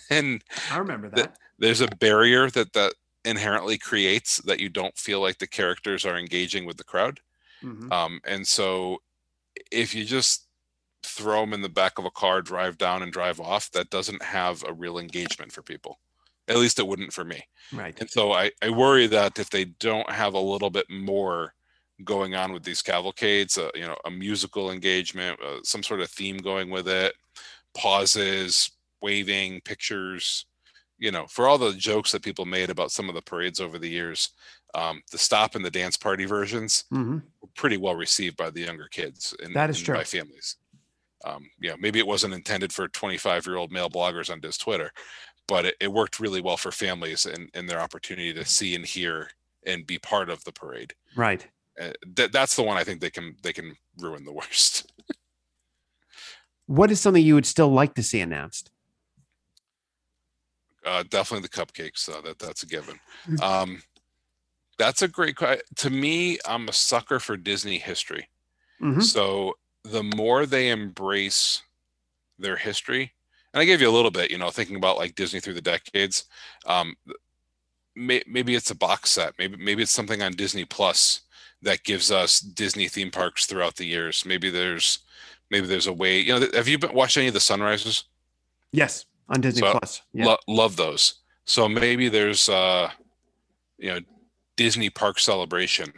[0.10, 1.38] and I remember that.
[1.58, 2.94] there's a barrier that that
[3.24, 7.20] inherently creates that you don't feel like the characters are engaging with the crowd
[7.62, 7.90] Mhm.
[7.90, 8.98] um and so
[9.70, 10.48] if you just
[11.04, 14.22] throw them in the back of a car drive down and drive off that doesn't
[14.22, 16.00] have a real engagement for people
[16.48, 18.00] at least it wouldn't for me Right.
[18.00, 21.54] and so I, I worry that if they don't have a little bit more
[22.04, 26.10] going on with these cavalcades, uh, you know, a musical engagement, uh, some sort of
[26.10, 27.14] theme going with it,
[27.74, 28.70] pauses,
[29.02, 30.46] waving pictures
[30.98, 33.78] you know for all the jokes that people made about some of the parades over
[33.78, 34.30] the years
[34.74, 38.60] um, the stop and the dance party versions hmm were pretty well received by the
[38.60, 39.94] younger kids and, That is and true.
[39.96, 40.56] by families
[41.24, 44.90] um, yeah maybe it wasn't intended for 25 year old male bloggers on Diz Twitter
[45.46, 48.86] but it, it worked really well for families and, and their opportunity to see and
[48.86, 49.30] hear
[49.66, 51.46] and be part of the parade Right.
[51.80, 54.90] uh, that, that's the one I think they can they can ruin the worst.
[56.66, 58.70] What is something you would still like to see announced?
[60.84, 62.08] Uh, definitely the cupcakes.
[62.08, 62.98] Uh, that that's a given.
[63.28, 63.40] Mm.
[63.42, 63.82] Um,
[64.78, 65.36] that's a great.
[65.36, 68.28] que- To me, I'm a sucker for Disney history.
[68.82, 69.02] Mhm.
[69.02, 71.62] So the more they embrace
[72.38, 73.12] their history,
[73.52, 75.62] and I gave you a little bit, you know, thinking about like Disney through the
[75.62, 76.24] decades.
[76.66, 76.96] Um,
[77.94, 79.34] may, maybe it's a box set.
[79.38, 81.20] Maybe maybe it's something on Disney Plus
[81.62, 84.24] that gives us Disney theme parks throughout the years.
[84.26, 84.98] Maybe there's
[85.50, 86.18] maybe there's a way.
[86.20, 88.04] You know, have you been watched any of the sunrises?
[88.72, 90.02] Yes, on Disney So, Plus.
[90.12, 90.26] Yeah.
[90.26, 91.14] Lo- love those.
[91.44, 92.90] So maybe there's uh,
[93.78, 94.00] you know,
[94.56, 95.92] Disney Park Celebration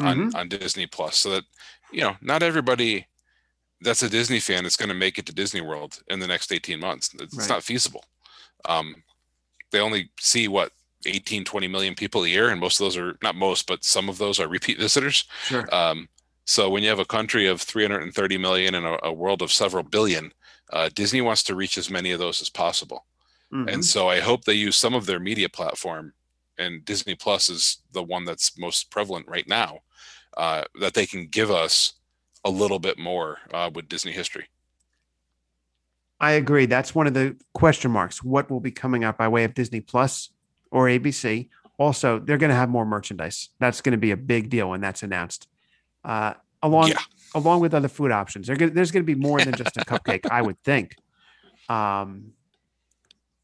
[0.00, 0.34] on Mhm.
[0.34, 1.44] on Disney Plus, so that
[1.92, 3.06] you know, not everybody
[3.80, 6.52] that's a Disney fan is going to make it to Disney World in the next
[6.52, 7.10] 18 months.
[7.18, 7.48] It's Right.
[7.48, 8.04] not feasible.
[8.64, 9.02] Um,
[9.72, 10.72] they only see what
[11.04, 14.08] 18, 20 million people a year, and most of those are not most, but some
[14.08, 15.24] of those are repeat visitors.
[15.46, 15.66] Sure.
[15.74, 16.08] Um,
[16.44, 19.82] so when you have a country of 330 million and a, a world of several
[19.82, 20.32] billion,
[20.72, 23.04] uh, Disney wants to reach as many of those as possible.
[23.52, 23.72] Mhm.
[23.72, 26.14] And so I hope they use some of their media platform,
[26.58, 29.80] and Disney Plus is the one that's most prevalent right now,
[30.36, 31.92] uh, that they can give us
[32.44, 34.48] a little bit more uh, with Disney history.
[36.20, 36.66] I agree.
[36.66, 38.22] That's one of the question marks.
[38.22, 40.30] What will be coming out by way of Disney Plus
[40.70, 41.48] or ABC?
[41.78, 43.48] Also, they're going to have more merchandise.
[43.58, 45.48] That's going to be a big deal when that's announced.
[46.04, 46.98] Uh, along Yeah.
[47.34, 50.26] Along with other food options, gonna, there's going to be more than just a cupcake,
[50.30, 50.96] I would think.
[51.68, 52.32] Um,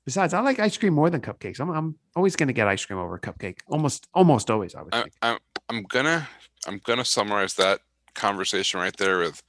[0.05, 1.61] besides, I like ice cream more than cupcakes.
[1.61, 3.59] I'm, I'm always going to get ice cream over a cupcake.
[3.66, 4.74] Almost almost always.
[4.74, 5.12] I would I, think.
[5.22, 6.28] I, I'm gonna
[6.66, 7.80] I'm gonna summarize that
[8.14, 9.43] conversation right there with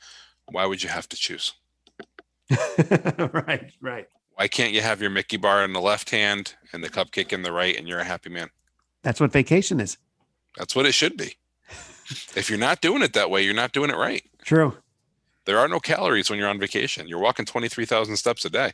[0.52, 1.54] why would you have to choose?
[3.34, 4.08] right, right.
[4.36, 7.42] Why can't you have your Mickey bar in the left hand and the cupcake in
[7.42, 8.50] the right, and you're a happy man?
[9.04, 9.98] That's what vacation is.
[10.58, 11.36] That's what it should be.
[12.36, 14.24] if you're not doing it that way, you're not doing it right.
[14.50, 14.76] True.
[15.46, 17.08] There are no calories when you're on vacation.
[17.08, 18.74] You're walking 23,000 steps a day.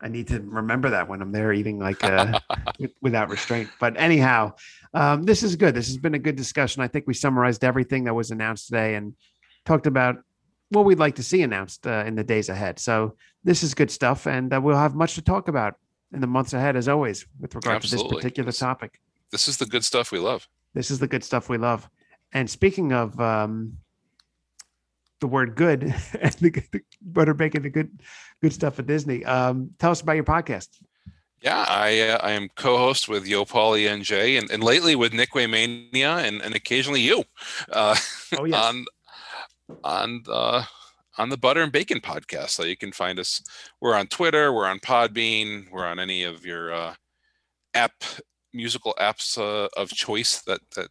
[0.00, 2.38] I need to remember that when I'm there eating like uh,
[3.02, 3.68] without restraint.
[3.80, 4.52] But anyhow,
[4.94, 5.74] um, this is good.
[5.74, 6.80] This has been a good discussion.
[6.80, 9.14] I think we summarized everything that was announced today and
[9.64, 10.18] talked about
[10.68, 12.78] what we'd like to see announced uh, in the days ahead.
[12.78, 15.74] So this is good stuff, and uh, we'll have much to talk about
[16.12, 19.00] in the months ahead, as always, with regard to this particular topic.
[19.32, 20.46] This is the good stuff we love.
[20.72, 21.90] This is the good stuff we love.
[22.32, 23.78] And speaking of um,
[25.20, 25.82] the word good
[26.20, 28.00] and the, the butter bacon, the good
[28.40, 30.68] good stuff at Disney, um, tell us about your podcast.
[31.40, 35.34] Yeah, I uh, I am co-host with Yo Paulie NJ and, and lately with Nick
[35.34, 37.24] Mania and, and occasionally you
[37.72, 37.96] uh,
[38.36, 38.64] Oh yes.
[38.64, 38.84] on
[39.84, 40.64] on uh,
[41.16, 42.50] on the Butter and Bacon podcast.
[42.50, 43.42] So you can find us.
[43.80, 44.52] We're on Twitter.
[44.52, 45.70] We're on Podbean.
[45.70, 46.94] We're on any of your uh,
[47.74, 48.04] app
[48.52, 50.88] musical apps uh, of choice that that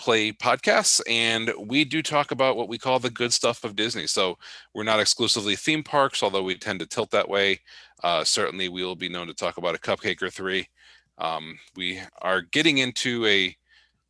[0.00, 4.06] play podcasts and we do talk about what we call the good stuff of disney.
[4.06, 4.38] So
[4.74, 7.60] we're not exclusively theme parks although we tend to tilt that way.
[8.02, 10.66] Uh, certainly we will be known to talk about a cupcake or three.
[11.18, 13.54] Um, we are getting into a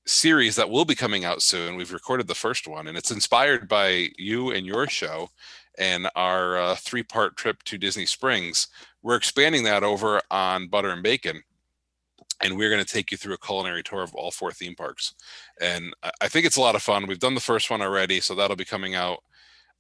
[0.07, 1.75] series that will be coming out soon.
[1.75, 5.31] We've recorded the first one and it's inspired by you and your show
[5.77, 8.69] and our uh, three part trip to disney springs.
[9.03, 11.43] We're expanding that over on butter and bacon
[12.43, 15.15] and we're going to take you through a culinary tour of all four theme parks.
[15.61, 17.07] And I- think it's a lot of fun.
[17.07, 19.23] We've done the first one already so that'll be coming out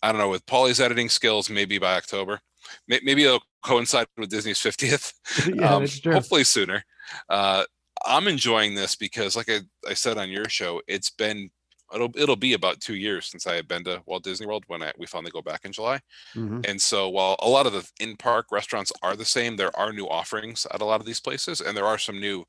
[0.03, 2.41] i don't know with paulie's editing skills maybe by october.
[2.89, 5.13] Maybe it'll coincide with disney's 50th
[5.55, 6.85] yeah, um, hopefully sooner.
[7.29, 7.65] Uh,
[8.07, 11.51] i'm enjoying this because like I, I said on your show it's been
[11.95, 14.83] it'll, it'll be about two years since i had been to walt disney world when
[14.83, 16.01] I, we finally go back in july
[16.35, 16.67] Mhm.
[16.67, 20.07] and so while a lot of the in-park restaurants are the same, there are new
[20.09, 22.45] offerings at a lot of these places, and there are some new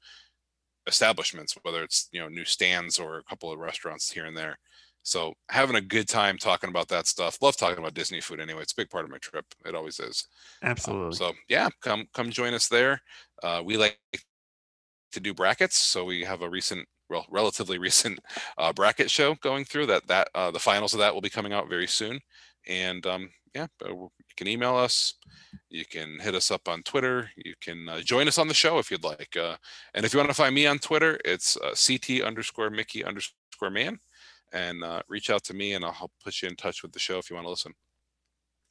[0.88, 4.58] establishments, whether it's you know new stands or a couple of restaurants here and there.
[5.04, 7.38] So having a good time talking about that stuff.
[7.42, 8.62] Love talking about Disney food anyway.
[8.62, 9.46] It's a big part of my trip.
[9.66, 10.28] It always is.
[10.88, 11.12] Um, Absolutely.
[11.12, 13.02] so yeah, come come join us there.
[13.44, 14.00] Uh, we like
[15.12, 18.20] to do brackets, so we have a recent, well, relatively recent
[18.58, 19.86] uh, bracket show going through.
[19.88, 22.20] That that uh, the finals of that will be coming out very soon.
[22.68, 25.16] And um, yeah, uh, you can email us.
[25.70, 27.30] You can hit us up on Twitter.
[27.36, 29.36] You can uh, join us on the show if you'd like.
[29.38, 29.58] Uh,
[29.94, 33.70] and if you want to find me on Twitter, it's uh, CT underscore Mickey underscore
[33.70, 34.00] man.
[34.54, 37.18] And reach out to me, and I'll help put you in touch with the show
[37.18, 37.74] if you want to listen.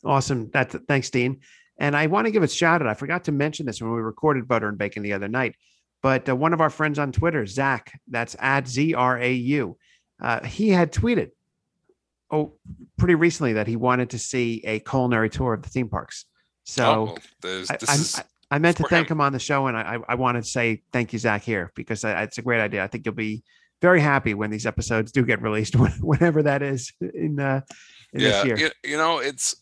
[0.05, 0.51] Awesome.
[0.53, 1.41] That's thanks, Dean.
[1.78, 2.88] And I want to give a shout out.
[2.88, 5.57] I forgot to mention this when we recorded Butter and Bacon the other night,
[6.03, 9.77] but uh, one of our friends on Twitter, Zach, that's at Z R A U,
[10.23, 11.31] uh, he had tweeted,
[12.31, 12.55] oh,
[12.97, 16.25] pretty recently that he wanted to see a culinary tour of the theme parks.
[16.65, 19.19] So Oh, I, this I- I- I meant to thank him.
[19.19, 22.03] him on the show, and I, I wanted to say thank you, Zach, here because
[22.05, 22.83] I, it's a great idea.
[22.83, 23.45] I think you'll be
[23.81, 27.61] very happy when these episodes do get released, whenever that is in, uh,
[28.13, 28.57] in yeah, this year.
[28.59, 29.55] you, you know, it's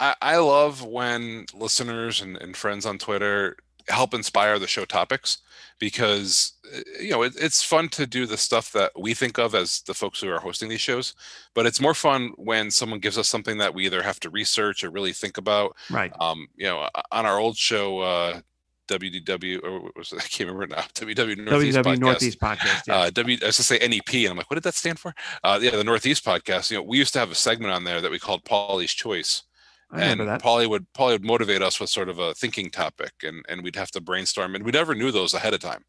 [0.00, 3.58] I, I love when listeners and, and friends on Twitter
[3.88, 5.38] help inspire the show topics
[5.78, 9.54] because uh, you know it, it's fun to do the stuff that we think of
[9.54, 11.14] as the folks who are hosting these shows
[11.54, 14.84] but it's more fun when someone gives us something that we either have to research
[14.84, 16.12] or really think about Right.
[16.20, 18.40] um you know on our old show uh
[18.88, 20.18] wdw or was it?
[20.24, 22.82] i can't remember now ww northeast WW podcast, Northeast podcast.
[22.86, 22.96] Yeah.
[22.98, 23.38] uh, W.
[23.42, 25.14] I was gonna say NEP, and I'm like, what did that stand for?
[25.42, 26.70] Uh, yeah, the Northeast podcast.
[26.70, 29.44] You know, we used to have a segment on there that we called Polly's Choice,
[30.00, 30.42] and that.
[30.42, 33.76] Polly would Polly would motivate us with sort of a thinking topic, and and we'd
[33.76, 35.84] have to brainstorm, and we never knew those ahead of time.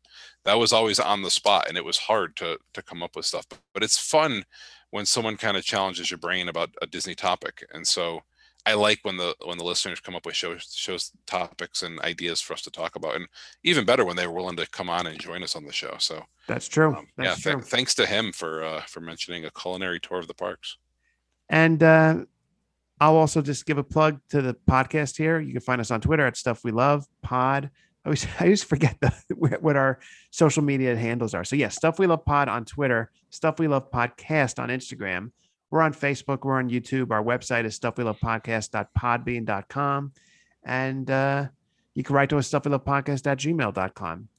[0.45, 3.26] That was always on the spot, and it was hard to to come up with
[3.26, 3.45] stuff.
[3.49, 4.43] But, but it's fun
[4.91, 8.22] when someone kind of challenges your brain about a Disney topic, and so.
[8.66, 12.39] I like when the when the listeners come up with shows shows topics and ideas
[12.39, 13.28] for us to talk about, and
[13.66, 15.95] even better when they were willing to come on and join us on the show.
[15.97, 16.95] So That's true.
[16.95, 17.62] um, That's yeah, th- true.
[17.62, 20.78] thanks to him for uh, for mentioning a culinary tour of the parks.
[21.49, 22.24] And uh,
[23.04, 25.41] I'll also just give a plug to the podcast here.
[25.41, 27.70] You can find us on Twitter at Stuff We Love Pod.
[28.06, 29.12] I always, I always forget the
[29.60, 29.99] what our
[30.32, 31.43] social media handles are.
[31.43, 35.32] So yeah, Stuff We Love Pod on Twitter, Stuff We Love Podcast on Instagram.
[35.70, 36.45] We're on Facebook.
[36.45, 37.12] We're on YouTube.
[37.12, 40.12] Our website is stuffwelovepodcast.podbean.com.
[40.64, 41.47] And uh,
[41.95, 44.30] you can write to us stuffwelovepodcast at gmail.com.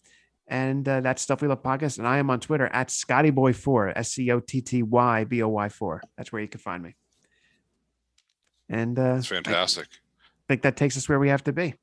[0.49, 1.99] And uh, that's Stuff We Love Podcast.
[1.99, 5.49] And I am on Twitter at ScottyBoy4, S C O T T Y B O
[5.49, 6.03] Y 4.
[6.17, 6.95] That's where you can find me.
[8.69, 9.87] And uh, It's fantastic.
[9.91, 11.75] I think that takes us where we have to be.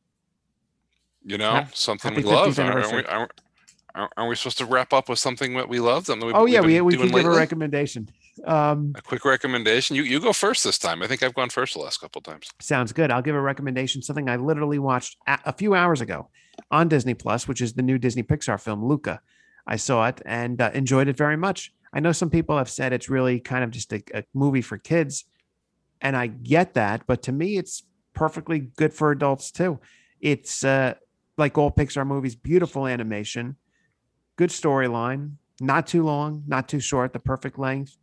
[1.23, 2.57] You know, something happy we love.
[2.57, 3.31] Aren't we, aren't,
[3.93, 6.07] aren't- we supposed to wrap up with something that we love?
[6.07, 8.09] Something Oh, yeah, we, we can give a recommendation.
[8.45, 9.95] Um, A quick recommendation.
[9.95, 11.03] You you go first this time.
[11.03, 12.49] I think I've gone first the last couple times.
[12.59, 13.11] sounds good.
[13.11, 16.29] I'll give a recommendation, something I literally watched a, a few hours ago
[16.71, 19.21] on Disney Plus, which is the new Disney Pixar film, Luca.
[19.67, 21.71] I saw it and uh, enjoyed it very much.
[21.93, 24.77] I know some people have said it's really kind of just a, a movie for
[24.77, 25.25] kids,
[26.01, 27.83] and I get that, but to me, it's
[28.13, 29.79] perfectly good for adults too.
[30.19, 30.95] It's uh,
[31.37, 33.55] like all Pixar movies, beautiful animation,
[34.35, 37.97] good storyline, not too long, not too short, the perfect length,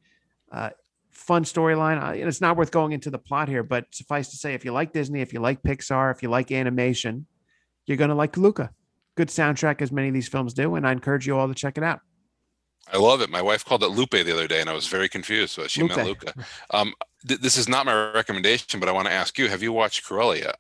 [0.52, 0.70] uh,
[1.10, 2.00] fun storyline.
[2.00, 4.72] And it's not worth going into the plot here, but suffice to say, if you
[4.72, 7.26] like Disney, if you like Pixar, if you like animation,
[7.86, 8.70] you're going to like Luca.
[9.16, 11.76] Good soundtrack, as many of these films do, and I encourage you all to check
[11.76, 12.00] it out.
[12.92, 13.30] I love it.
[13.30, 15.56] My wife called it Lupe the other day, and I was very confused.
[15.56, 16.32] But she meant Luca.
[16.70, 16.94] Um,
[17.26, 20.04] th- this is not my recommendation, but I want to ask you: Have you watched
[20.04, 20.56] Cruella yet?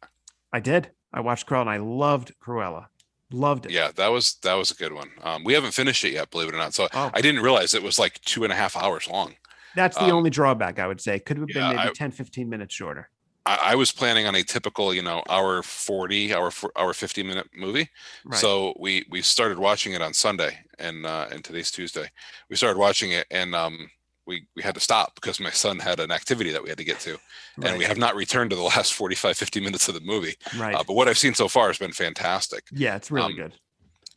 [0.52, 0.90] I did.
[1.12, 2.86] I watched Cruella, and I loved Cruella.
[3.30, 3.72] Loved it.
[3.72, 5.10] Yeah, that was that was a good one.
[5.22, 6.72] Um, we haven't finished it yet, believe it or not.
[6.74, 7.10] So Oh.
[7.12, 9.34] I didn't realize it was like two and a half hours long.
[9.76, 11.18] That's the Um, only drawback I would say.
[11.20, 13.10] Could have been yeah, maybe I- 10, 15 minutes shorter.
[13.44, 17.22] I, I was planning on a typical, you know, hour forty, hour four- hour fifty
[17.22, 17.88] minute movie.
[18.24, 18.38] Right.
[18.40, 22.10] So we we started watching it on Sunday, and uh, and today's Tuesday.
[22.48, 23.90] We started watching it, and um,
[24.28, 26.84] we we had to stop because my son had an activity that we had to
[26.84, 27.12] get to,
[27.56, 27.70] right.
[27.70, 30.36] and we have not returned to the last 45, 50 minutes of the movie.
[30.56, 30.74] right.
[30.76, 32.64] Uh, but what I've seen so far has been fantastic.
[32.70, 33.52] yeah, it's really um, good.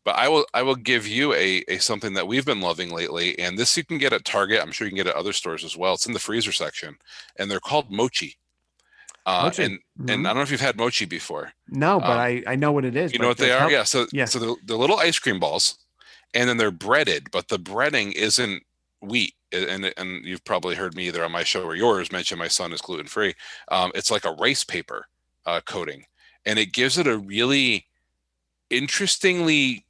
[0.03, 3.37] But I will I will give you a a something that we've been loving lately,
[3.39, 4.59] and this you can get at Target.
[4.61, 5.93] I'm sure you can get at other stores as well.
[5.93, 6.97] It's in the freezer section,
[7.37, 8.35] and they're called mochi.
[9.27, 9.63] Uh, Mochi.
[9.63, 10.13] And Mhm.
[10.13, 11.53] and I don't know if you've had mochi before.
[11.69, 13.13] no, but um, I, I know what it is.
[13.13, 13.59] You know what they are?
[13.59, 13.83] help- Yeah.
[13.83, 14.25] So Yeah.
[14.25, 15.77] so they're, they're little ice cream balls,
[16.33, 18.63] and then they're breaded, but the breading isn't
[19.01, 19.35] wheat.
[19.53, 22.71] And and you've probably heard me either on my show or yours mention my son
[22.73, 23.33] is gluten free.
[23.69, 25.07] Um, it's like a rice paper
[25.45, 26.05] uh, coating,
[26.45, 27.87] and it gives it a really
[28.69, 29.85] interestingly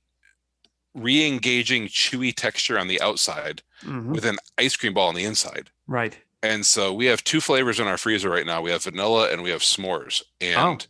[0.94, 4.08] re-engaging chewy texture on the outside Mhm.
[4.08, 5.70] with an ice cream ball on the inside.
[5.88, 6.18] Right.
[6.44, 8.62] And so we have two flavors in our freezer right now.
[8.62, 10.22] We have vanilla and we have s'mores.
[10.42, 10.86] And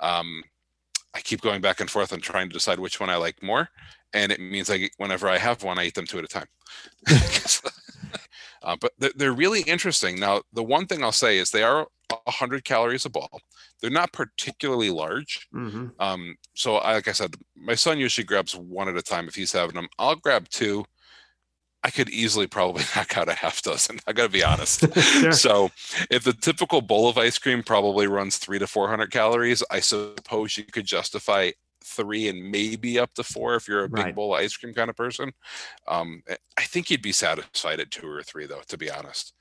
[0.00, 0.44] um,
[1.12, 3.68] I keep going back and forth and trying to decide which one I like more.
[4.12, 6.46] And it means like whenever I have one, I eat them two at a time.
[8.64, 10.18] uh, but they're, they're really interesting.
[10.18, 11.86] Now, the one thing I'll say is they are
[12.24, 13.40] 100 calories a ball.
[13.80, 15.46] They're not particularly large.
[15.52, 19.28] hmm Um, so I, like I said, my son usually grabs one at a time
[19.28, 19.88] if he's having them.
[19.98, 20.84] I'll grab two.
[21.82, 24.00] I could easily probably knock out a half dozen.
[24.06, 24.86] I gotta be honest.
[24.94, 25.32] Sure.
[25.32, 25.70] So
[26.10, 29.80] if the typical bowl of ice cream probably runs three to four hundred calories, I
[29.80, 31.50] suppose you could justify
[31.84, 34.14] three and maybe up to four if you're a big Right.
[34.14, 35.32] bowl of ice cream kind of person.
[35.86, 39.34] Um, I- I think you'd be satisfied at two or three though, to be honest.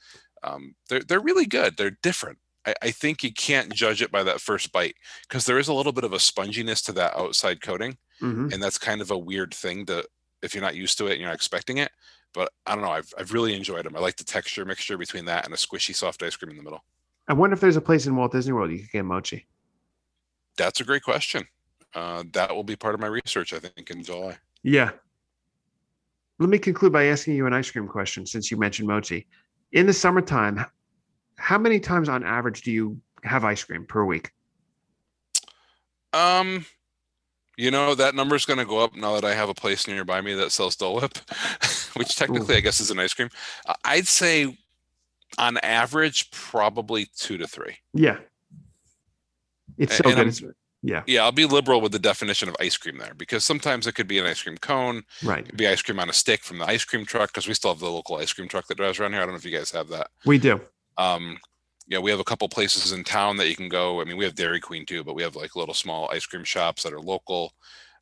[0.43, 1.77] Um, they're they're really good.
[1.77, 2.39] They're different.
[2.65, 4.95] I, I think you can't judge it by that first bite
[5.27, 8.53] because there is a little bit of a sponginess to that outside coating, Mhm.
[8.53, 10.05] and that's kind of a weird thing to
[10.41, 11.91] if you're not used to it and you're not expecting it.
[12.33, 12.91] But I don't know.
[12.91, 13.95] I've I've really enjoyed them.
[13.95, 16.63] I like the texture mixture between that and a squishy soft ice cream in the
[16.63, 16.83] middle.
[17.29, 19.47] I wonder if there's a place in Walt Disney World you could get mochi.
[20.57, 21.47] That's a great question.
[21.95, 24.37] Uh, that will be part of my research, I think, in July.
[24.63, 24.91] Yeah.
[26.39, 29.27] Let me conclude by asking you an ice cream question since you mentioned mochi.
[29.71, 30.65] In the summertime,
[31.37, 34.31] how many times on average do you have ice cream per week?
[36.13, 36.65] Um,
[37.57, 39.87] you know that number is going to go up now that I have a place
[39.87, 41.17] nearby me that sells Dole Whip,
[41.95, 43.29] which technically I guess is an ice cream.
[43.83, 44.57] I'd say,
[45.37, 47.77] on average, probably two to three.
[47.93, 48.17] Yeah.
[49.77, 50.53] It's so and good.
[50.83, 53.95] Yeah, Yeah, I'll be liberal with the definition of ice cream there because sometimes it
[53.95, 55.45] could be an ice cream cone, it right.
[55.45, 57.71] could be ice cream on a stick from the ice cream truck because we still
[57.71, 59.21] have the local ice cream truck that drives around here.
[59.21, 60.07] I don't know if you guys have that.
[60.25, 60.59] We do.
[60.97, 61.39] Um,
[61.87, 64.01] yeah, we have a couple places in town that you can go.
[64.01, 66.43] I mean, we have Dairy Queen too, but we have like little small ice cream
[66.43, 67.53] shops that are local.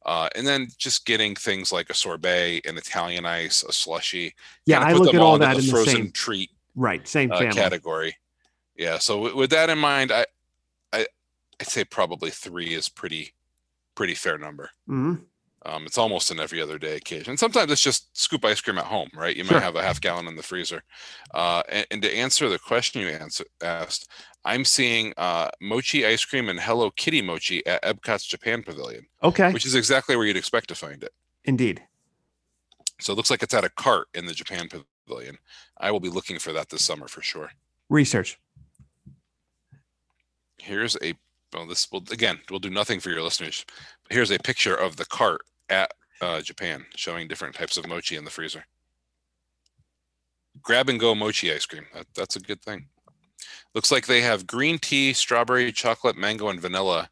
[0.06, 4.34] Uh, and then just getting things like a sorbet, an Italian ice, a slushy.
[4.66, 7.32] Yeah, I put look them at all that in the frozen same treat right, same
[7.32, 7.54] uh, family.
[7.54, 8.16] category.
[8.76, 8.98] Yeah.
[8.98, 10.26] So with, with that in mind, I,
[11.62, 13.34] I'd say probably three is pretty,
[13.94, 14.72] pretty fair number.
[14.90, 15.26] Mhm.
[15.64, 17.38] Um, it's almost an every other day occasion.
[17.38, 19.36] Sometimes it's just scoop ice cream at home, right?
[19.38, 19.58] You Sure.
[19.58, 20.82] might have a half gallon in the freezer.
[21.36, 24.10] Uh, and, and to answer the question you answer, asked,
[24.44, 29.52] I'm seeing uh, mochi ice cream and Hello Kitty mochi at Epcot's Japan Pavilion, Okay.
[29.54, 31.14] which is exactly where you'd expect to find it.
[31.44, 31.84] Indeed.
[33.00, 35.38] So it looks like it's at a cart in the Japan Pavilion.
[35.78, 37.52] I will be looking for that this summer for sure.
[37.88, 38.40] Research.
[40.58, 41.14] Here's a
[41.54, 43.66] well, this will again, we'll do nothing for your listeners.
[44.04, 45.92] But here's a picture of the cart at
[46.22, 48.66] uh, Japan showing different types of mochi in the freezer.
[50.62, 51.86] Grab and go mochi ice cream.
[51.94, 52.88] That, that's a good thing.
[53.74, 57.10] Looks like they have green tea, strawberry, chocolate, mango, and vanilla.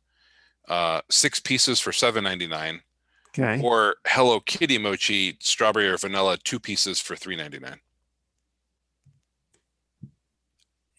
[0.67, 2.81] Uh, six pieces for seven ninety nine,
[3.29, 3.59] Okay.
[3.63, 7.79] or Hello Kitty mochi, strawberry or vanilla, two pieces for three ninety nine.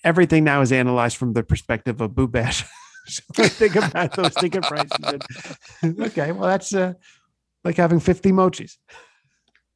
[0.02, 2.62] Everything now is analyzed from the perspective of Boo Bash.
[2.62, 2.79] so I
[3.34, 4.90] think about those ticket prices.
[5.82, 6.32] and- okay.
[6.32, 6.94] Well, that's uh,
[7.64, 8.76] like having 50 mochis.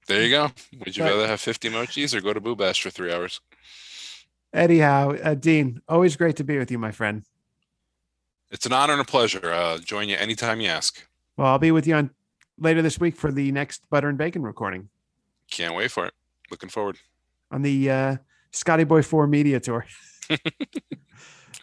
[0.07, 0.51] There you go.
[0.81, 1.11] Would you Right.
[1.13, 3.41] rather have fifty mochis or go to Boo Bash for three hours?
[4.53, 7.25] Anyhow, uh, Dean, always great to be with you, my friend.
[8.51, 9.51] It's an honor and a pleasure.
[9.51, 11.07] Uh, join you anytime you ask.
[11.39, 12.11] Well, I'll be with you on
[12.59, 14.91] later this week for the next butter and bacon recording
[15.51, 16.13] Can't wait for it.
[16.51, 16.99] Looking forward.
[17.51, 18.17] on the uh,
[18.53, 19.87] Scotty Boy 4 media tour.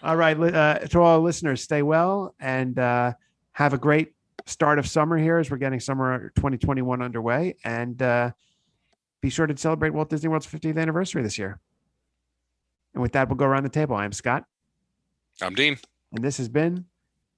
[0.03, 0.37] all right.
[0.39, 3.13] Uh, to all our listeners, stay well and uh,
[3.53, 4.13] have a great
[4.45, 7.55] start of summer here as we're getting summer 2021 underway.
[7.63, 8.31] And uh,
[9.21, 11.59] be sure to celebrate Walt Disney World's 50th anniversary this year.
[12.93, 13.95] And with that, we'll go around the table.
[13.95, 14.45] I am Scott,
[15.41, 15.77] I'm Dean.
[16.11, 16.85] and this has been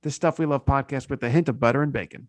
[0.01, 2.27] the Stuff We Love podcast with a hint of butter and bacon.